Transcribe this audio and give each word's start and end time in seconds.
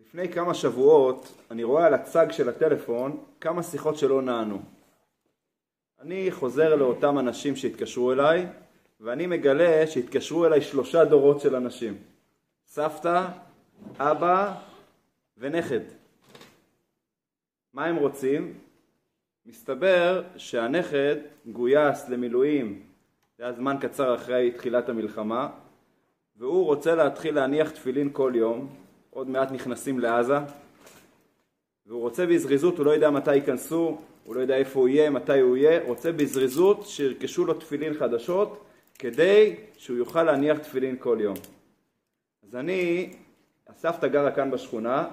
לפני 0.00 0.28
כמה 0.32 0.54
שבועות 0.54 1.32
אני 1.50 1.64
רואה 1.64 1.86
על 1.86 1.94
הצג 1.94 2.26
של 2.30 2.48
הטלפון 2.48 3.24
כמה 3.40 3.62
שיחות 3.62 3.98
שלא 3.98 4.22
נענו. 4.22 4.58
אני 6.00 6.30
חוזר 6.30 6.76
לאותם 6.76 7.18
אנשים 7.18 7.56
שהתקשרו 7.56 8.12
אליי 8.12 8.46
ואני 9.00 9.26
מגלה 9.26 9.86
שהתקשרו 9.86 10.46
אליי 10.46 10.60
שלושה 10.60 11.04
דורות 11.04 11.40
של 11.40 11.54
אנשים. 11.54 11.96
סבתא, 12.66 13.26
אבא 13.98 14.54
ונכד. 15.38 15.80
מה 17.72 17.84
הם 17.84 17.96
רוצים? 17.96 18.54
מסתבר 19.46 20.22
שהנכד 20.36 21.16
גויס 21.46 22.08
למילואים, 22.08 22.82
זה 23.38 23.44
היה 23.44 23.52
זמן 23.52 23.76
קצר 23.80 24.14
אחרי 24.14 24.50
תחילת 24.50 24.88
המלחמה, 24.88 25.48
והוא 26.36 26.64
רוצה 26.64 26.94
להתחיל 26.94 27.34
להניח 27.34 27.70
תפילין 27.70 28.10
כל 28.12 28.32
יום, 28.34 28.79
עוד 29.10 29.30
מעט 29.30 29.52
נכנסים 29.52 29.98
לעזה, 29.98 30.38
והוא 31.86 32.00
רוצה 32.00 32.26
בזריזות, 32.26 32.78
הוא 32.78 32.86
לא 32.86 32.90
יודע 32.90 33.10
מתי 33.10 33.34
ייכנסו, 33.34 33.98
הוא 34.24 34.34
לא 34.34 34.40
יודע 34.40 34.56
איפה 34.56 34.80
הוא 34.80 34.88
יהיה, 34.88 35.10
מתי 35.10 35.40
הוא 35.40 35.56
יהיה, 35.56 35.80
רוצה 35.86 36.12
בזריזות 36.12 36.86
שירכשו 36.86 37.44
לו 37.44 37.54
תפילין 37.54 37.94
חדשות 37.94 38.64
כדי 38.98 39.56
שהוא 39.76 39.96
יוכל 39.96 40.22
להניח 40.22 40.58
תפילין 40.58 40.96
כל 40.98 41.18
יום. 41.20 41.36
אז 42.48 42.56
אני, 42.56 43.12
הסבתא 43.68 44.06
גרה 44.06 44.30
כאן 44.30 44.50
בשכונה, 44.50 45.08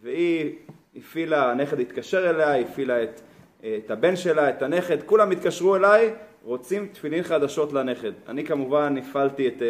והיא 0.00 0.54
הפעילה, 0.96 1.50
הנכד 1.50 1.80
התקשר 1.80 2.30
אליה, 2.30 2.56
הפעילה 2.60 3.02
את, 3.02 3.20
את 3.60 3.90
הבן 3.90 4.16
שלה, 4.16 4.50
את 4.50 4.62
הנכד, 4.62 5.02
כולם 5.02 5.30
התקשרו 5.30 5.76
אליי, 5.76 6.14
רוצים 6.44 6.86
תפילין 6.86 7.22
חדשות 7.22 7.72
לנכד. 7.72 8.12
אני 8.28 8.44
כמובן 8.44 8.96
הפעלתי 8.96 9.48
את 9.48 9.56
uh, 9.58 9.62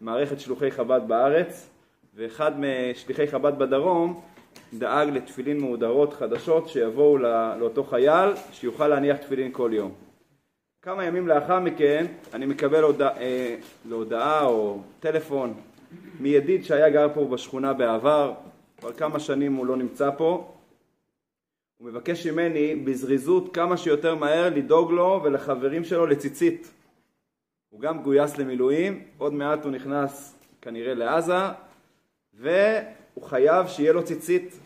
מערכת 0.00 0.40
שלוחי 0.40 0.70
חב"ד 0.70 1.00
בארץ, 1.06 1.68
ואחד 2.16 2.52
משליחי 2.60 3.26
חב"ד 3.26 3.58
בדרום 3.58 4.20
דאג 4.74 5.08
לתפילין 5.08 5.60
מהודרות 5.60 6.14
חדשות 6.14 6.68
שיבואו 6.68 7.18
לאותו 7.58 7.84
חייל 7.84 8.30
שיוכל 8.52 8.88
להניח 8.88 9.16
תפילין 9.16 9.52
כל 9.52 9.70
יום. 9.74 9.92
כמה 10.82 11.04
ימים 11.04 11.28
לאחר 11.28 11.60
מכן 11.60 12.06
אני 12.34 12.46
מקבל 12.46 12.82
הודע, 12.82 13.08
אה, 13.16 13.56
להודעה 13.88 14.44
או 14.44 14.80
טלפון 15.00 15.54
מידיד 16.20 16.64
שהיה 16.64 16.90
גר 16.90 17.08
פה 17.14 17.24
בשכונה 17.24 17.72
בעבר, 17.72 18.34
כבר 18.78 18.92
כמה 18.92 19.20
שנים 19.20 19.54
הוא 19.54 19.66
לא 19.66 19.76
נמצא 19.76 20.10
פה. 20.16 20.52
הוא 21.76 21.88
מבקש 21.88 22.26
ממני 22.26 22.76
בזריזות 22.76 23.54
כמה 23.54 23.76
שיותר 23.76 24.14
מהר 24.14 24.50
לדאוג 24.54 24.92
לו 24.92 25.20
ולחברים 25.24 25.84
שלו 25.84 26.06
לציצית. 26.06 26.72
הוא 27.68 27.80
גם 27.80 28.02
גויס 28.02 28.38
למילואים, 28.38 29.04
עוד 29.18 29.32
מעט 29.32 29.64
הוא 29.64 29.72
נכנס 29.72 30.38
כנראה 30.62 30.94
לעזה, 30.94 31.38
והוא 32.36 33.24
חייב 33.24 33.66
שיהיה 33.66 33.92
לו 33.92 34.04
ציצית. 34.04 34.58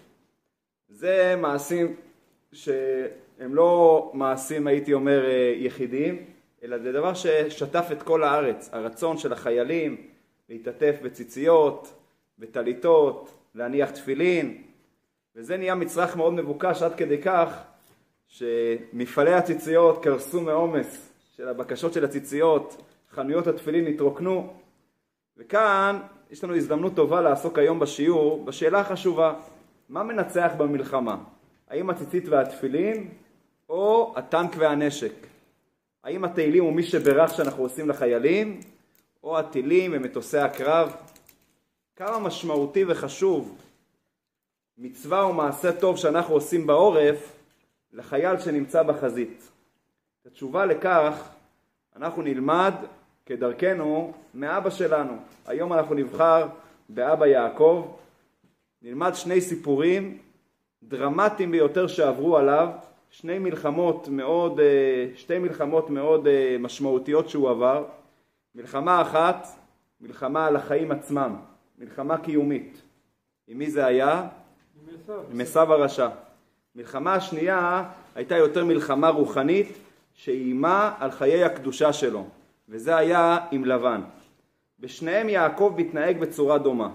זה 0.88 1.34
מעשים 1.38 1.96
שהם 2.52 3.54
לא 3.54 4.10
מעשים, 4.14 4.66
הייתי 4.66 4.92
אומר, 4.92 5.24
יחידים, 5.56 6.24
אלא 6.62 6.78
זה 6.78 6.92
דבר 6.92 7.14
ששטף 7.14 7.88
את 7.92 8.02
כל 8.02 8.24
הארץ. 8.24 8.68
הרצון 8.72 9.18
של 9.18 9.32
החיילים 9.32 9.96
להתעטף 10.48 10.94
בציציות, 11.02 11.92
בטליתות, 12.38 13.34
להניח 13.54 13.90
תפילין, 13.90 14.62
וזה 15.36 15.56
נהיה 15.56 15.74
מצרך 15.74 16.16
מאוד 16.16 16.32
מבוקש 16.32 16.82
עד 16.82 16.94
כדי 16.94 17.22
כך 17.22 17.62
שמפעלי 18.28 19.34
הציציות 19.34 20.04
קרסו 20.04 20.40
מעומס 20.40 21.12
של 21.36 21.48
הבקשות 21.48 21.92
של 21.92 22.04
הציציות, 22.04 22.82
חנויות 23.10 23.46
התפילין 23.46 23.86
התרוקנו, 23.86 24.52
וכאן 25.36 25.98
יש 26.30 26.44
לנו 26.44 26.56
הזדמנות 26.56 26.94
טובה 26.94 27.20
לעסוק 27.20 27.58
היום 27.58 27.78
בשיעור 27.78 28.44
בשאלה 28.44 28.80
החשובה, 28.80 29.34
מה 29.88 30.02
מנצח 30.02 30.52
במלחמה? 30.56 31.16
האם 31.68 31.90
הציצית 31.90 32.28
והתפילין 32.28 33.08
או 33.68 34.14
הטנק 34.16 34.50
והנשק? 34.58 35.12
האם 36.04 36.24
התהילים 36.24 36.64
הוא 36.64 36.72
מי 36.72 36.82
שברך 36.82 37.34
שאנחנו 37.34 37.62
עושים 37.62 37.88
לחיילים 37.88 38.60
או 39.22 39.38
הטילים 39.38 39.90
ומטוסי 39.94 40.38
הקרב? 40.38 40.96
כמה 41.96 42.18
משמעותי 42.18 42.84
וחשוב 42.88 43.58
מצווה 44.78 45.22
או 45.22 45.32
מעשה 45.32 45.72
טוב 45.72 45.96
שאנחנו 45.96 46.34
עושים 46.34 46.66
בעורף 46.66 47.36
לחייל 47.92 48.38
שנמצא 48.38 48.82
בחזית. 48.82 49.48
את 50.22 50.26
התשובה 50.26 50.66
לכך 50.66 51.28
אנחנו 51.96 52.22
נלמד 52.22 52.74
כדרכנו 53.26 54.12
מאבא 54.34 54.70
שלנו. 54.70 55.12
היום 55.46 55.72
אנחנו 55.72 55.94
נבחר 55.94 56.46
באבא 56.88 57.26
יעקב, 57.26 57.86
נלמד 58.82 59.14
שני 59.14 59.40
סיפורים 59.40 60.18
דרמטיים 60.82 61.50
ביותר 61.50 61.86
שעברו 61.86 62.36
עליו, 62.36 62.68
שני 63.10 63.38
מלחמות 63.38 64.08
מאוד, 64.08 64.60
אה, 64.60 65.06
שתי 65.14 65.38
מלחמות 65.38 65.90
מאוד 65.90 66.26
אה, 66.26 66.56
משמעותיות 66.58 67.28
שהוא 67.28 67.50
עבר. 67.50 67.84
מלחמה 68.54 69.02
אחת, 69.02 69.46
מלחמה 70.00 70.46
על 70.46 70.56
החיים 70.56 70.90
עצמם, 70.90 71.36
מלחמה 71.78 72.18
קיומית. 72.18 72.82
עם 73.48 73.58
מי 73.58 73.70
זה 73.70 73.86
היה? 73.86 74.28
עם 75.32 75.40
עשיו 75.40 75.72
הרשע. 75.72 76.08
מלחמה 76.74 77.14
השנייה 77.14 77.84
הייתה 78.14 78.36
יותר 78.36 78.64
מלחמה 78.64 79.08
רוחנית 79.08 79.68
שאיימה 80.14 80.94
על 80.98 81.10
חיי 81.10 81.44
הקדושה 81.44 81.92
שלו. 81.92 82.26
וזה 82.70 82.96
היה 82.96 83.38
עם 83.50 83.64
לבן. 83.64 84.00
בשניהם 84.78 85.28
יעקב 85.28 85.74
מתנהג 85.76 86.18
בצורה 86.18 86.58
דומה. 86.58 86.90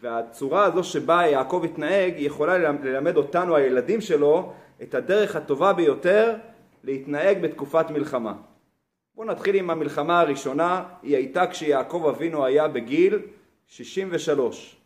והצורה 0.00 0.64
הזו 0.64 0.84
שבה 0.84 1.26
יעקב 1.26 1.62
התנהג 1.64 2.14
היא 2.14 2.26
יכולה 2.26 2.58
ללמד 2.58 3.16
אותנו, 3.16 3.56
הילדים 3.56 4.00
שלו, 4.00 4.52
את 4.82 4.94
הדרך 4.94 5.36
הטובה 5.36 5.72
ביותר 5.72 6.34
להתנהג 6.84 7.42
בתקופת 7.42 7.90
מלחמה. 7.90 8.34
בואו 9.14 9.26
נתחיל 9.26 9.54
עם 9.54 9.70
המלחמה 9.70 10.20
הראשונה, 10.20 10.84
היא 11.02 11.16
הייתה 11.16 11.46
כשיעקב 11.46 12.06
אבינו 12.16 12.44
היה 12.44 12.68
בגיל 12.68 13.18
63. 13.66 14.76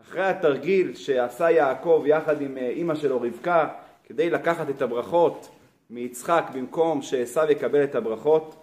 אחרי 0.00 0.24
התרגיל 0.24 0.94
שעשה 0.94 1.50
יעקב 1.50 2.04
יחד 2.06 2.42
עם 2.42 2.58
אה, 2.58 2.68
אימא 2.68 2.94
שלו 2.94 3.20
רבקה 3.20 3.68
כדי 4.04 4.30
לקחת 4.30 4.70
את 4.70 4.82
הברכות 4.82 5.48
מיצחק 5.90 6.44
במקום 6.54 7.02
שעשו 7.02 7.40
יקבל 7.50 7.84
את 7.84 7.94
הברכות, 7.94 8.54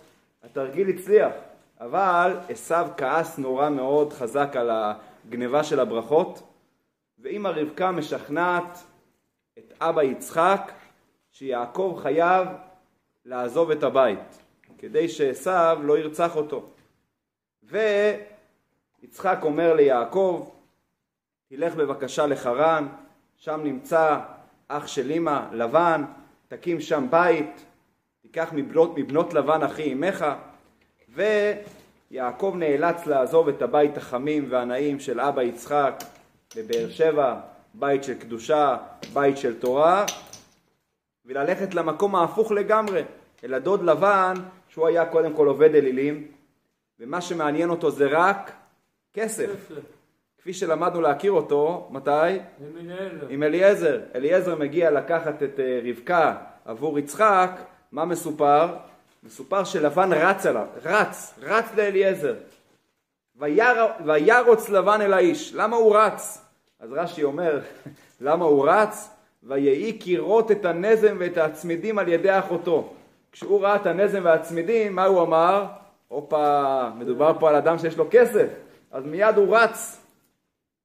התרגיל 0.55 0.89
הצליח, 0.89 1.33
אבל 1.79 2.37
עשו 2.49 2.75
כעס 2.97 3.37
נורא 3.37 3.69
מאוד 3.69 4.13
חזק 4.13 4.55
על 4.55 4.71
הגניבה 4.73 5.63
של 5.63 5.79
הברכות, 5.79 6.43
ואמא 7.19 7.47
רבקה 7.47 7.91
משכנעת 7.91 8.83
את 9.57 9.73
אבא 9.81 10.03
יצחק 10.03 10.71
שיעקב 11.31 11.99
חייב 12.03 12.47
לעזוב 13.25 13.71
את 13.71 13.83
הבית, 13.83 14.39
כדי 14.77 15.09
שעשו 15.09 15.81
לא 15.81 15.97
ירצח 15.97 16.35
אותו. 16.35 16.69
ויצחק 17.63 19.37
אומר 19.41 19.73
ליעקב, 19.73 20.49
תלך 21.49 21.75
בבקשה 21.75 22.27
לחרן, 22.27 22.87
שם 23.37 23.61
נמצא 23.63 24.19
אח 24.67 24.87
של 24.87 25.11
אמא, 25.11 25.41
לבן, 25.51 26.03
תקים 26.47 26.81
שם 26.81 27.07
בית, 27.09 27.65
תיקח 28.25 28.49
מבנות, 28.53 28.97
מבנות 28.97 29.33
לבן 29.33 29.63
אחי 29.63 29.93
אמך, 29.93 30.25
ויעקב 31.09 32.55
נאלץ 32.57 33.05
לעזוב 33.05 33.47
את 33.47 33.61
הבית 33.61 33.97
החמים 33.97 34.45
והנעים 34.49 34.99
של 34.99 35.19
אבא 35.19 35.41
יצחק 35.41 36.03
בבאר 36.55 36.89
שבע, 36.89 37.39
בית 37.73 38.03
של 38.03 38.13
קדושה, 38.13 38.77
בית 39.13 39.37
של 39.37 39.59
תורה, 39.59 40.05
וללכת 41.25 41.75
למקום 41.75 42.15
ההפוך 42.15 42.51
לגמרי, 42.51 43.03
אל 43.43 43.53
הדוד 43.53 43.83
לבן, 43.83 44.33
שהוא 44.69 44.87
היה 44.87 45.05
קודם 45.05 45.33
כל 45.33 45.47
עובד 45.47 45.75
אלילים, 45.75 46.27
ומה 46.99 47.21
שמעניין 47.21 47.69
אותו 47.69 47.91
זה 47.91 48.07
רק 48.11 48.51
כסף. 49.13 49.71
כפי 50.37 50.53
שלמדנו 50.53 51.01
להכיר 51.01 51.31
אותו, 51.31 51.89
מתי? 51.91 52.11
עם 52.11 52.77
אליעזר. 52.77 53.27
עם 53.29 53.43
אליעזר. 53.43 54.01
אליעזר 54.15 54.55
מגיע 54.55 54.91
לקחת 54.91 55.43
את 55.43 55.59
אה, 55.59 55.79
רבקה 55.83 56.35
עבור 56.65 56.99
יצחק, 56.99 57.51
מה 57.91 58.05
מסופר? 58.05 58.75
מסופר 59.23 59.63
שלבן 59.63 60.13
רץ 60.13 60.45
עליו, 60.45 60.65
רץ, 60.83 61.33
רץ 61.41 61.65
לאליעזר. 61.75 62.35
ויר, 63.35 63.85
וירוץ 64.05 64.69
לבן 64.69 65.01
אל 65.01 65.13
האיש. 65.13 65.53
למה 65.53 65.75
הוא 65.75 65.97
רץ? 65.97 66.45
אז 66.79 66.93
רש"י 66.93 67.23
אומר, 67.23 67.59
למה 68.21 68.45
הוא 68.45 68.69
רץ? 68.69 69.09
ויהי 69.43 69.97
כירות 69.99 70.51
את 70.51 70.65
הנזם 70.65 71.17
ואת 71.19 71.37
הצמידים 71.37 71.99
על 71.99 72.07
ידי 72.07 72.39
אחותו. 72.39 72.93
כשהוא 73.31 73.61
ראה 73.61 73.75
את 73.75 73.85
הנזם 73.85 74.21
והצמידים, 74.23 74.95
מה 74.95 75.05
הוא 75.05 75.21
אמר? 75.21 75.65
הופה, 76.07 76.89
מדובר 76.95 77.31
פה 77.39 77.49
על 77.49 77.55
אדם 77.55 77.77
שיש 77.77 77.97
לו 77.97 78.07
כסף. 78.11 78.47
אז 78.91 79.05
מיד 79.05 79.37
הוא 79.37 79.57
רץ 79.57 80.01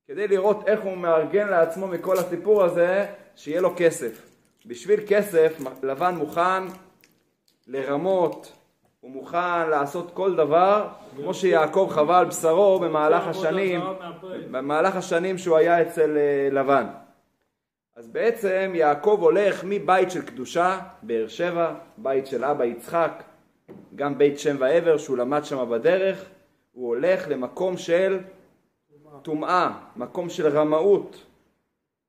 כדי 0.09 0.29
לראות 0.29 0.69
איך 0.69 0.81
הוא 0.81 0.97
מארגן 0.97 1.49
לעצמו 1.49 1.87
מכל 1.87 2.19
הסיפור 2.19 2.65
הזה 2.65 3.07
שיהיה 3.37 3.61
לו 3.61 3.73
כסף. 3.77 4.27
בשביל 4.67 5.01
כסף 5.09 5.53
לבן 5.83 6.15
מוכן 6.15 6.63
לרמות 7.71 8.53
הוא 9.01 9.11
מוכן 9.11 9.71
לעשות 9.71 10.11
כל 10.15 10.37
דבר, 10.37 10.89
כמו 11.17 11.35
שיעקב 11.35 11.89
חווה 11.93 12.19
על 12.19 12.25
בשרו 12.25 12.79
במהלך 12.79 13.27
השנים, 13.27 13.81
במהלך 14.51 14.97
השנים 14.97 15.39
שהוא 15.39 15.57
היה 15.57 15.83
אצל 15.83 16.17
אה, 16.17 16.49
לבן. 16.53 16.87
אז 17.97 18.09
בעצם 18.09 18.73
יעקב 18.75 19.19
הולך 19.21 19.65
מבית 19.65 20.11
של 20.11 20.23
קדושה, 20.23 20.79
באר 21.03 21.29
שבע, 21.29 21.75
בית 21.99 22.27
של 22.27 22.45
אבא 22.45 22.65
יצחק, 22.65 23.23
גם 23.95 24.19
בית 24.19 24.39
שם 24.39 24.57
ועבר 24.59 24.99
שהוא 24.99 25.19
למד 25.19 25.45
שם 25.45 25.71
בדרך, 25.71 26.25
הוא 26.73 26.89
הולך 26.89 27.29
למקום 27.29 27.77
של 27.77 28.19
טומאה, 29.23 29.71
מקום 29.97 30.31
של 30.31 30.49
רמאות. 30.59 31.27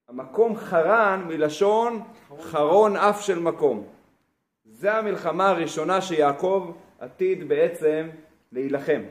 המקום 0.10 0.56
חרן 0.56 1.24
מלשון 1.28 2.02
חרון 2.42 2.96
אף 2.96 3.22
של 3.22 3.40
מקום. 3.40 3.84
זה 4.66 4.94
המלחמה 4.94 5.50
הראשונה 5.50 6.02
שיעקב 6.02 6.72
עתיד 7.00 7.48
בעצם 7.48 8.10
להילחם. 8.52 9.02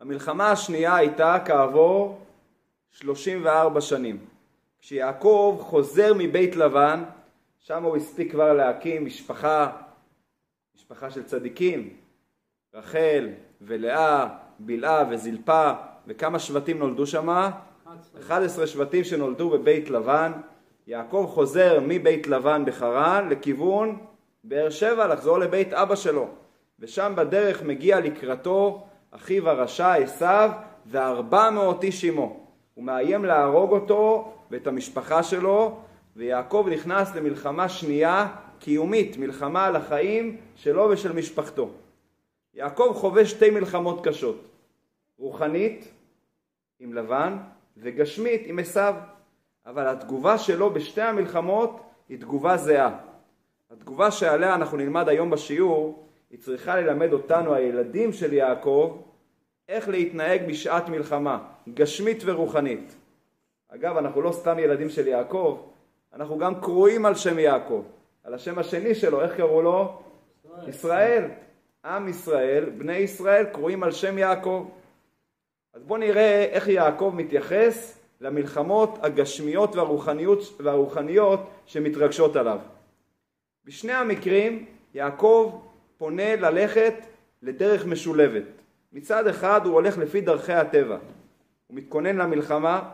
המלחמה 0.00 0.50
השנייה 0.50 0.96
הייתה 0.96 1.38
כעבור 1.44 2.18
34 2.90 3.80
שנים. 3.80 4.18
כשיעקב 4.80 5.58
חוזר 5.60 6.12
מבית 6.18 6.56
לבן, 6.56 7.04
שם 7.58 7.84
הוא 7.84 7.96
הספיק 7.96 8.30
כבר 8.30 8.52
להקים 8.52 9.06
משפחה, 9.06 9.72
משפחה 10.76 11.10
של 11.10 11.22
צדיקים, 11.22 11.96
רחל 12.74 13.28
ולאה, 13.60 14.28
בלעה 14.58 15.04
וזלפה, 15.10 15.72
וכמה 16.06 16.38
שבטים 16.38 16.78
נולדו 16.78 17.06
שם? 17.06 17.50
11 18.20 18.66
שבטים 18.66 19.04
שנולדו 19.04 19.50
בבית 19.50 19.90
לבן. 19.90 20.32
יעקב 20.86 21.26
חוזר 21.30 21.78
מבית 21.82 22.26
לבן 22.26 22.64
בחרן 22.64 23.28
לכיוון 23.30 23.98
באר 24.44 24.70
שבע, 24.70 25.06
לחזור 25.06 25.38
לבית 25.38 25.72
אבא 25.72 25.94
שלו. 25.94 26.28
ושם 26.78 27.12
בדרך 27.16 27.62
מגיע 27.62 28.00
לקראתו 28.00 28.86
אחיו 29.10 29.48
הרשע 29.48 29.94
עשיו 29.94 30.50
וארבע 30.86 31.50
מאות 31.50 31.84
איש 31.84 32.04
עמו. 32.04 32.46
הוא 32.74 32.84
מאיים 32.84 33.24
להרוג 33.24 33.70
אותו 33.72 34.32
ואת 34.50 34.66
המשפחה 34.66 35.22
שלו, 35.22 35.80
ויעקב 36.16 36.66
נכנס 36.72 37.14
למלחמה 37.14 37.68
שנייה 37.68 38.36
קיומית, 38.58 39.16
מלחמה 39.16 39.66
על 39.66 39.76
החיים 39.76 40.36
שלו 40.56 40.88
ושל 40.90 41.12
משפחתו. 41.12 41.70
יעקב 42.54 42.92
חווה 42.94 43.26
שתי 43.26 43.50
מלחמות 43.50 44.06
קשות, 44.06 44.44
רוחנית 45.18 45.92
עם 46.80 46.94
לבן 46.94 47.38
וגשמית 47.76 48.42
עם 48.44 48.58
עשיו, 48.58 48.94
אבל 49.66 49.86
התגובה 49.88 50.38
שלו 50.38 50.70
בשתי 50.70 51.02
המלחמות 51.02 51.80
היא 52.08 52.18
תגובה 52.18 52.56
זהה. 52.56 53.11
התגובה 53.72 54.10
שעליה 54.10 54.54
אנחנו 54.54 54.76
נלמד 54.76 55.08
היום 55.08 55.30
בשיעור, 55.30 56.08
היא 56.30 56.38
צריכה 56.38 56.76
ללמד 56.76 57.12
אותנו, 57.12 57.54
הילדים 57.54 58.12
של 58.12 58.32
יעקב, 58.32 59.02
איך 59.68 59.88
להתנהג 59.88 60.48
בשעת 60.48 60.88
מלחמה, 60.88 61.38
גשמית 61.74 62.22
ורוחנית. 62.24 62.96
אגב, 63.68 63.96
אנחנו 63.96 64.22
לא 64.22 64.32
סתם 64.32 64.58
ילדים 64.58 64.88
של 64.88 65.08
יעקב, 65.08 65.60
אנחנו 66.14 66.38
גם 66.38 66.60
קרואים 66.60 67.06
על 67.06 67.14
שם 67.14 67.38
יעקב, 67.38 67.82
על 68.24 68.34
השם 68.34 68.58
השני 68.58 68.94
שלו, 68.94 69.22
איך 69.22 69.36
קראו 69.36 69.62
לו? 69.62 70.02
ישראל. 70.44 70.68
ישראל. 70.68 71.30
עם 71.84 72.08
ישראל, 72.08 72.70
בני 72.70 72.96
ישראל, 72.96 73.44
קרואים 73.44 73.82
על 73.82 73.92
שם 73.92 74.18
יעקב. 74.18 74.68
אז 75.74 75.82
בואו 75.82 75.98
נראה 75.98 76.44
איך 76.44 76.68
יעקב 76.68 77.12
מתייחס 77.16 77.98
למלחמות 78.20 78.98
הגשמיות 79.02 79.76
והרוחניות, 79.76 80.38
והרוחניות 80.60 81.40
שמתרגשות 81.66 82.36
עליו. 82.36 82.58
בשני 83.64 83.92
המקרים 83.92 84.64
יעקב 84.94 85.60
פונה 85.98 86.36
ללכת 86.36 86.94
לדרך 87.42 87.86
משולבת. 87.86 88.44
מצד 88.92 89.26
אחד 89.26 89.66
הוא 89.66 89.74
הולך 89.74 89.98
לפי 89.98 90.20
דרכי 90.20 90.52
הטבע. 90.52 90.98
הוא 91.66 91.76
מתכונן 91.76 92.16
למלחמה 92.16 92.90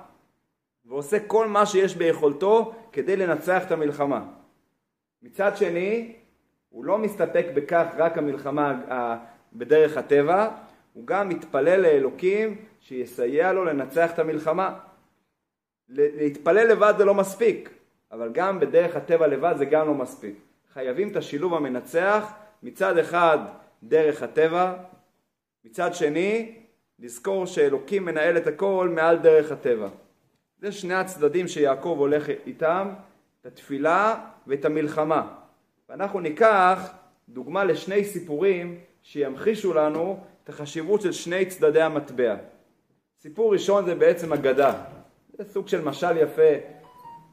ועושה 0.84 1.18
כל 1.26 1.46
מה 1.46 1.66
שיש 1.66 1.96
ביכולתו 1.96 2.74
כדי 2.92 3.16
לנצח 3.16 3.66
את 3.66 3.72
המלחמה. 3.72 4.24
מצד 5.22 5.56
שני, 5.56 6.16
הוא 6.68 6.84
לא 6.84 6.98
מסתפק 6.98 7.46
בכך 7.54 7.86
רק 7.96 8.18
המלחמה 8.18 8.80
בדרך 9.52 9.96
הטבע, 9.96 10.50
הוא 10.92 11.06
גם 11.06 11.28
מתפלל 11.28 11.80
לאלוקים 11.80 12.56
שיסייע 12.80 13.52
לו 13.52 13.64
לנצח 13.64 14.10
את 14.14 14.18
המלחמה. 14.18 14.78
להתפלל 15.88 16.66
לבד 16.66 16.94
זה 16.98 17.04
לא 17.04 17.14
מספיק, 17.14 17.70
אבל 18.12 18.32
גם 18.32 18.60
בדרך 18.60 18.96
הטבע 18.96 19.26
לבד 19.26 19.54
זה 19.58 19.64
גם 19.64 19.86
לא 19.86 19.94
מספיק. 19.94 20.47
חייבים 20.72 21.08
את 21.08 21.16
השילוב 21.16 21.54
המנצח, 21.54 22.32
מצד 22.62 22.98
אחד 22.98 23.38
דרך 23.82 24.22
הטבע, 24.22 24.74
מצד 25.64 25.94
שני 25.94 26.54
לזכור 26.98 27.46
שאלוקים 27.46 28.04
מנהל 28.04 28.36
את 28.36 28.46
הכל 28.46 28.92
מעל 28.94 29.18
דרך 29.18 29.52
הטבע. 29.52 29.88
זה 30.60 30.72
שני 30.72 30.94
הצדדים 30.94 31.48
שיעקב 31.48 31.96
הולך 31.98 32.28
איתם, 32.46 32.88
את 33.40 33.46
התפילה 33.46 34.24
ואת 34.46 34.64
המלחמה. 34.64 35.34
ואנחנו 35.88 36.20
ניקח 36.20 36.92
דוגמה 37.28 37.64
לשני 37.64 38.04
סיפורים 38.04 38.78
שימחישו 39.02 39.74
לנו 39.74 40.20
את 40.44 40.48
החשיבות 40.48 41.00
של 41.00 41.12
שני 41.12 41.46
צדדי 41.46 41.82
המטבע. 41.82 42.36
סיפור 43.20 43.52
ראשון 43.52 43.84
זה 43.84 43.94
בעצם 43.94 44.32
אגדה. 44.32 44.84
זה 45.32 45.44
סוג 45.44 45.68
של 45.68 45.84
משל 45.84 46.16
יפה 46.16 46.52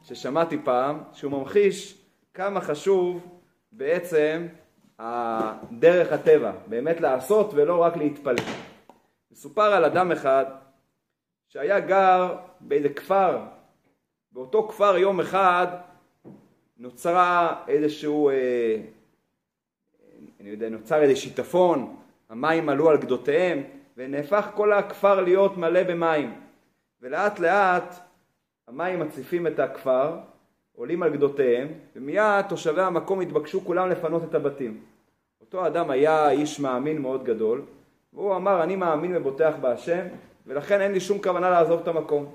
ששמעתי 0.02 0.58
פעם, 0.64 1.00
שהוא 1.12 1.32
ממחיש 1.32 2.05
כמה 2.36 2.60
חשוב 2.60 3.40
בעצם 3.72 4.46
דרך 5.72 6.12
הטבע, 6.12 6.52
באמת 6.66 7.00
לעשות 7.00 7.50
ולא 7.54 7.82
רק 7.82 7.96
להתפלל. 7.96 8.44
מסופר 9.30 9.62
על 9.62 9.84
אדם 9.84 10.12
אחד 10.12 10.44
שהיה 11.48 11.80
גר 11.80 12.36
באיזה 12.60 12.88
כפר, 12.88 13.38
באותו 14.32 14.68
כפר 14.68 14.96
יום 14.96 15.20
אחד 15.20 15.66
נוצרה 16.78 17.62
איזשהו, 17.68 18.30
אה, 18.30 18.76
אני 20.40 20.48
יודע, 20.48 20.68
נוצר 20.68 21.02
איזה 21.02 21.16
שיטפון, 21.16 21.96
המים 22.30 22.68
עלו 22.68 22.90
על 22.90 22.96
גדותיהם 22.96 23.62
ונהפך 23.96 24.50
כל 24.54 24.72
הכפר 24.72 25.20
להיות 25.20 25.56
מלא 25.56 25.82
במים 25.82 26.40
ולאט 27.00 27.38
לאט 27.38 27.94
המים 28.68 29.00
מציפים 29.00 29.46
את 29.46 29.58
הכפר, 29.58 30.18
עולים 30.76 31.02
על 31.02 31.12
גדותיהם 31.12 31.68
ומיד 31.96 32.44
תושבי 32.48 32.80
המקום 32.80 33.20
התבקשו 33.20 33.64
כולם 33.64 33.90
לפנות 33.90 34.24
את 34.24 34.34
הבתים. 34.34 34.80
אותו 35.40 35.66
אדם 35.66 35.90
היה 35.90 36.30
איש 36.30 36.60
מאמין 36.60 37.02
מאוד 37.02 37.24
גדול 37.24 37.62
והוא 38.12 38.36
אמר 38.36 38.62
אני 38.62 38.76
מאמין 38.76 39.16
ובוטח 39.16 39.54
בהשם 39.60 40.06
ולכן 40.46 40.80
אין 40.80 40.92
לי 40.92 41.00
שום 41.00 41.22
כוונה 41.22 41.50
לעזוב 41.50 41.80
את 41.80 41.88
המקום. 41.88 42.32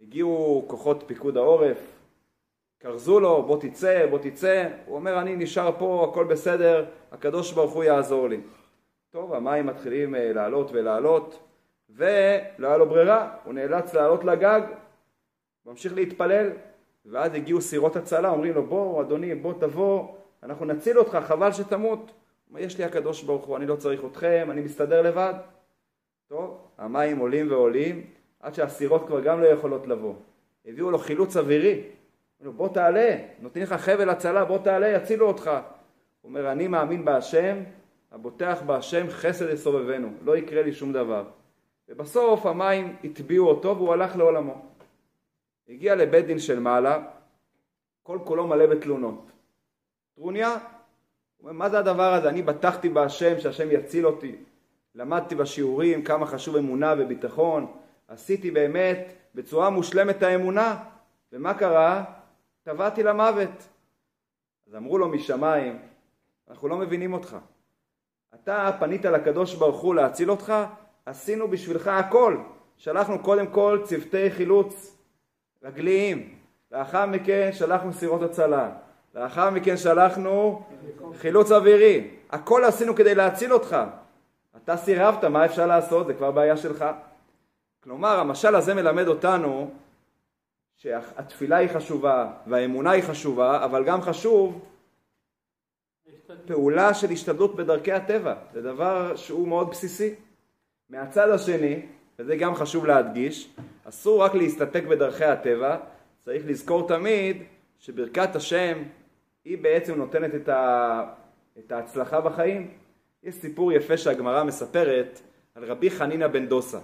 הגיעו 0.00 0.64
כוחות 0.66 1.04
פיקוד 1.06 1.36
העורף, 1.36 1.78
כרזו 2.80 3.20
לו 3.20 3.42
בוא 3.42 3.60
תצא, 3.60 4.06
בוא 4.10 4.18
תצא, 4.18 4.68
הוא 4.86 4.96
אומר 4.96 5.20
אני 5.20 5.36
נשאר 5.36 5.72
פה, 5.78 6.08
הכל 6.10 6.24
בסדר, 6.24 6.84
הקדוש 7.12 7.52
ברוך 7.52 7.72
הוא 7.72 7.84
יעזור 7.84 8.28
לי. 8.28 8.40
טוב, 9.10 9.34
המים 9.34 9.66
מתחילים 9.66 10.14
אה, 10.14 10.32
לעלות 10.32 10.70
ולעלות, 10.72 11.38
ולא 11.90 12.66
היה 12.66 12.76
לו 12.76 12.88
ברירה, 12.88 13.36
הוא 13.44 13.54
נאלץ 13.54 13.94
לעלות 13.94 14.24
לגג, 14.24 14.60
ממשיך 15.66 15.94
להתפלל, 15.94 16.50
ואז 17.10 17.34
הגיעו 17.34 17.60
סירות 17.60 17.96
הצלה, 17.96 18.28
אומרים 18.28 18.54
לו 18.54 18.66
בוא 18.66 19.02
אדוני, 19.02 19.34
בוא 19.34 19.52
תבוא, 19.60 20.14
אנחנו 20.42 20.64
נציל 20.64 20.98
אותך, 20.98 21.18
חבל 21.24 21.52
שתמות. 21.52 22.12
יש 22.58 22.78
לי 22.78 22.84
הקדוש 22.84 23.22
ברוך 23.22 23.44
הוא, 23.44 23.56
אני 23.56 23.66
לא 23.66 23.76
צריך 23.76 24.00
אתכם, 24.04 24.48
אני 24.50 24.60
מסתדר 24.60 25.02
לבד. 25.02 25.34
טוב, 26.28 26.58
המים 26.78 27.18
עולים 27.18 27.50
ועולים, 27.50 28.06
עד 28.40 28.54
שהסירות 28.54 29.06
כבר 29.06 29.20
גם 29.20 29.40
לא 29.40 29.46
יכולות 29.46 29.86
לבוא. 29.86 30.14
הביאו 30.66 30.90
לו 30.90 30.98
חילוץ 30.98 31.36
אווירי. 31.36 31.82
לו, 32.40 32.52
בוא 32.52 32.68
תעלה, 32.68 33.16
נותנים 33.40 33.64
לך 33.64 33.72
חבל 33.72 34.10
הצלה, 34.10 34.44
בוא 34.44 34.58
תעלה, 34.58 34.88
יצילו 34.88 35.28
אותך. 35.28 35.50
הוא 36.20 36.28
אומר, 36.28 36.52
אני 36.52 36.68
מאמין 36.68 37.04
בהשם, 37.04 37.56
הבוטח 38.12 38.62
בהשם 38.66 39.06
חסד 39.08 39.52
יסובבנו, 39.52 40.08
לא 40.24 40.36
יקרה 40.36 40.62
לי 40.62 40.72
שום 40.72 40.92
דבר. 40.92 41.24
ובסוף 41.88 42.46
המים 42.46 42.96
הטביעו 43.04 43.48
אותו 43.48 43.76
והוא 43.76 43.92
הלך 43.92 44.16
לעולמו. 44.16 44.75
הגיע 45.68 45.94
לבית 45.94 46.26
דין 46.26 46.38
של 46.38 46.58
מעלה, 46.58 47.02
כל 48.02 48.18
כולו 48.24 48.46
מלא 48.46 48.66
בתלונות. 48.66 49.30
טרוניה, 50.14 50.52
הוא 50.52 50.60
אומר, 51.40 51.52
מה 51.52 51.70
זה 51.70 51.78
הדבר 51.78 52.14
הזה? 52.14 52.28
אני 52.28 52.42
בטחתי 52.42 52.88
בהשם, 52.88 53.40
שהשם 53.40 53.68
יציל 53.70 54.06
אותי. 54.06 54.36
למדתי 54.94 55.34
בשיעורים 55.34 56.04
כמה 56.04 56.26
חשוב 56.26 56.56
אמונה 56.56 56.94
וביטחון, 56.98 57.72
עשיתי 58.08 58.50
באמת 58.50 59.12
בצורה 59.34 59.70
מושלמת 59.70 60.22
האמונה, 60.22 60.84
ומה 61.32 61.54
קרה? 61.54 62.04
טבעתי 62.62 63.02
למוות. 63.02 63.68
אז 64.66 64.74
אמרו 64.76 64.98
לו 64.98 65.08
משמיים, 65.08 65.78
אנחנו 66.48 66.68
לא 66.68 66.76
מבינים 66.76 67.12
אותך. 67.12 67.36
אתה 68.34 68.76
פנית 68.80 69.04
לקדוש 69.04 69.54
ברוך 69.54 69.80
הוא 69.80 69.94
להציל 69.94 70.30
אותך, 70.30 70.54
עשינו 71.06 71.48
בשבילך 71.48 71.88
הכל. 71.88 72.36
שלחנו 72.76 73.18
קודם 73.22 73.46
כל 73.46 73.80
צוותי 73.84 74.30
חילוץ 74.30 74.95
רגליים, 75.66 76.34
לאחר 76.72 77.06
מכן 77.06 77.50
שלחנו 77.52 77.92
סירות 77.92 78.22
הצלה, 78.22 78.70
לאחר 79.14 79.50
מכן 79.50 79.76
שלחנו 79.76 80.62
חילוץ 81.16 81.52
אווירי. 81.52 82.10
הכל 82.30 82.64
עשינו 82.64 82.94
כדי 82.94 83.14
להציל 83.14 83.52
אותך. 83.52 83.76
אתה 84.56 84.76
סירבת, 84.76 85.24
מה 85.24 85.44
אפשר 85.44 85.66
לעשות? 85.66 86.06
זה 86.06 86.14
כבר 86.14 86.30
בעיה 86.30 86.56
שלך. 86.56 86.84
כלומר, 87.84 88.20
המשל 88.20 88.54
הזה 88.54 88.74
מלמד 88.74 89.08
אותנו 89.08 89.70
שהתפילה 90.76 91.56
היא 91.56 91.68
חשובה 91.68 92.32
והאמונה 92.46 92.90
היא 92.90 93.02
חשובה, 93.02 93.64
אבל 93.64 93.84
גם 93.84 94.02
חשוב 94.02 94.64
פעולה 96.46 96.94
של 96.94 97.10
השתדלות 97.10 97.56
בדרכי 97.56 97.92
הטבע. 97.92 98.34
זה 98.52 98.62
דבר 98.62 99.16
שהוא 99.16 99.48
מאוד 99.48 99.70
בסיסי. 99.70 100.14
מהצד 100.90 101.30
השני, 101.30 101.86
וזה 102.18 102.36
גם 102.36 102.54
חשוב 102.54 102.86
להדגיש, 102.86 103.54
אסור 103.84 104.24
רק 104.24 104.34
להסתפק 104.34 104.82
בדרכי 104.88 105.24
הטבע, 105.24 105.76
צריך 106.24 106.42
לזכור 106.46 106.88
תמיד 106.88 107.42
שברכת 107.78 108.36
השם 108.36 108.82
היא 109.44 109.58
בעצם 109.58 109.94
נותנת 109.94 110.34
את, 110.34 110.48
ה... 110.48 111.02
את 111.58 111.72
ההצלחה 111.72 112.20
בחיים. 112.20 112.70
יש 113.22 113.34
סיפור 113.34 113.72
יפה 113.72 113.96
שהגמרא 113.96 114.44
מספרת 114.44 115.20
על 115.54 115.64
רבי 115.64 115.90
חנינא 115.90 116.26
בן 116.26 116.46
דוסה. 116.46 116.78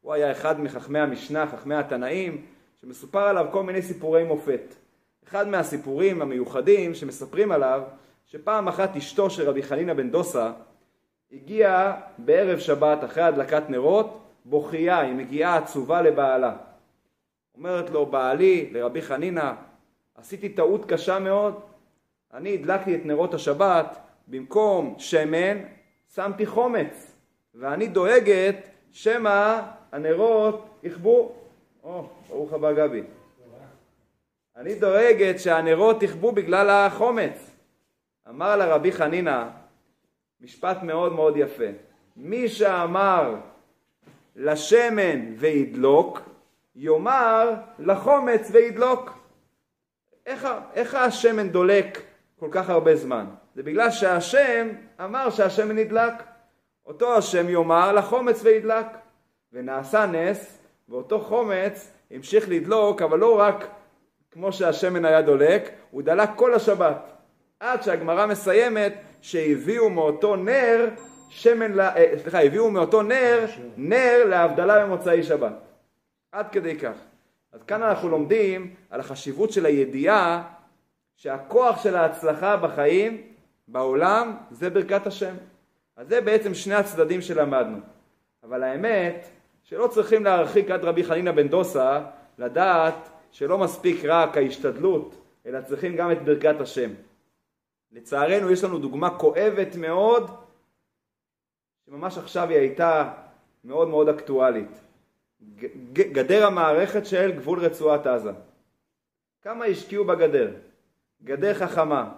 הוא 0.00 0.12
היה 0.12 0.32
אחד 0.32 0.60
מחכמי 0.60 0.98
המשנה, 0.98 1.46
חכמי 1.46 1.74
התנאים, 1.74 2.46
שמסופר 2.80 3.22
עליו 3.22 3.46
כל 3.50 3.62
מיני 3.62 3.82
סיפורי 3.82 4.24
מופת. 4.24 4.74
אחד 5.28 5.48
מהסיפורים 5.48 6.22
המיוחדים 6.22 6.94
שמספרים 6.94 7.52
עליו, 7.52 7.82
שפעם 8.26 8.68
אחת 8.68 8.96
אשתו 8.96 9.30
של 9.30 9.48
רבי 9.48 9.62
חנינא 9.62 9.94
בן 9.94 10.10
דוסה 10.10 10.52
הגיעה 11.32 12.00
בערב 12.18 12.58
שבת 12.58 13.04
אחרי 13.04 13.22
הדלקת 13.22 13.70
נרות, 13.70 14.27
בוכייה, 14.44 15.00
היא 15.00 15.14
מגיעה 15.14 15.56
עצובה 15.56 16.02
לבעלה. 16.02 16.56
אומרת 17.54 17.90
לו, 17.90 18.06
בעלי, 18.06 18.70
לרבי 18.72 19.02
חנינא, 19.02 19.52
עשיתי 20.14 20.48
טעות 20.48 20.84
קשה 20.84 21.18
מאוד, 21.18 21.60
אני 22.34 22.54
הדלקתי 22.54 22.94
את 22.94 23.00
נרות 23.04 23.34
השבת, 23.34 23.98
במקום 24.28 24.94
שמן 24.98 25.58
שמתי 26.14 26.46
חומץ, 26.46 27.16
ואני 27.54 27.86
דואגת 27.86 28.68
שמא 28.92 29.60
הנרות 29.92 30.68
יכבו. 30.82 31.32
או, 31.82 32.08
ברוך 32.28 32.52
הבא 32.52 32.72
גבי. 32.72 33.02
אני 34.56 34.74
דואגת 34.74 35.40
שהנרות 35.40 36.02
יכבו 36.02 36.32
בגלל 36.32 36.70
החומץ. 36.70 37.50
אמר 38.28 38.56
לה 38.56 38.74
רבי 38.74 38.92
חנינא 38.92 39.44
משפט 40.40 40.82
מאוד 40.82 41.12
מאוד 41.12 41.36
יפה. 41.36 41.64
מי 42.16 42.48
שאמר 42.48 43.34
לשמן 44.38 45.34
וידלוק, 45.36 46.20
יאמר 46.76 47.54
לחומץ 47.78 48.48
וידלוק. 48.52 49.18
איך, 50.26 50.48
איך 50.74 50.94
השמן 50.94 51.48
דולק 51.48 52.02
כל 52.40 52.48
כך 52.50 52.70
הרבה 52.70 52.96
זמן? 52.96 53.26
זה 53.54 53.62
בגלל 53.62 53.90
שהשם 53.90 54.68
אמר 55.04 55.30
שהשמן 55.30 55.76
נדלק. 55.76 56.14
אותו 56.86 57.16
השם 57.16 57.48
יאמר 57.48 57.92
לחומץ 57.92 58.40
וידלק. 58.42 58.86
ונעשה 59.52 60.06
נס, 60.06 60.58
ואותו 60.88 61.20
חומץ 61.20 61.90
המשיך 62.10 62.48
לדלוק, 62.48 63.02
אבל 63.02 63.18
לא 63.18 63.38
רק 63.38 63.68
כמו 64.30 64.52
שהשמן 64.52 65.04
היה 65.04 65.22
דולק, 65.22 65.70
הוא 65.90 66.02
דלק 66.02 66.28
כל 66.36 66.54
השבת. 66.54 67.12
עד 67.60 67.82
שהגמרא 67.82 68.26
מסיימת 68.26 68.92
שהביאו 69.20 69.90
מאותו 69.90 70.36
נר 70.36 70.88
שמן, 71.28 71.80
אה, 71.80 72.18
סליחה, 72.22 72.42
הביאו 72.42 72.70
מאותו 72.70 73.02
נר, 73.02 73.46
נר 73.76 74.24
להבדלה 74.28 74.84
במוצאי 74.86 75.22
שבת. 75.22 75.52
עד 76.32 76.46
כדי 76.52 76.78
כך. 76.78 76.94
אז 77.52 77.62
כאן 77.62 77.82
אנחנו 77.82 78.08
לומדים 78.08 78.74
על 78.90 79.00
החשיבות 79.00 79.52
של 79.52 79.66
הידיעה 79.66 80.42
שהכוח 81.16 81.82
של 81.82 81.96
ההצלחה 81.96 82.56
בחיים, 82.56 83.22
בעולם, 83.68 84.36
זה 84.50 84.70
ברכת 84.70 85.06
השם. 85.06 85.34
אז 85.96 86.08
זה 86.08 86.20
בעצם 86.20 86.54
שני 86.54 86.74
הצדדים 86.74 87.20
שלמדנו. 87.20 87.78
אבל 88.44 88.62
האמת 88.62 89.28
שלא 89.62 89.86
צריכים 89.86 90.24
להרחיק 90.24 90.70
עד 90.70 90.84
רבי 90.84 91.04
חנינא 91.04 91.32
בן 91.32 91.48
דוסה 91.48 92.00
לדעת 92.38 93.08
שלא 93.30 93.58
מספיק 93.58 94.04
רק 94.04 94.36
ההשתדלות, 94.36 95.14
אלא 95.46 95.60
צריכים 95.60 95.96
גם 95.96 96.12
את 96.12 96.22
ברכת 96.22 96.60
השם. 96.60 96.90
לצערנו 97.92 98.50
יש 98.50 98.64
לנו 98.64 98.78
דוגמה 98.78 99.18
כואבת 99.18 99.76
מאוד, 99.76 100.30
שממש 101.88 102.18
עכשיו 102.18 102.48
היא 102.48 102.58
הייתה 102.58 103.12
מאוד 103.64 103.88
מאוד 103.88 104.08
אקטואלית. 104.08 104.80
גדר 105.92 106.46
המערכת 106.46 107.06
של 107.06 107.32
גבול 107.36 107.58
רצועת 107.58 108.06
עזה. 108.06 108.32
כמה 109.42 109.64
השקיעו 109.64 110.04
בגדר? 110.04 110.54
גדר 111.22 111.54
חכמה. 111.54 112.12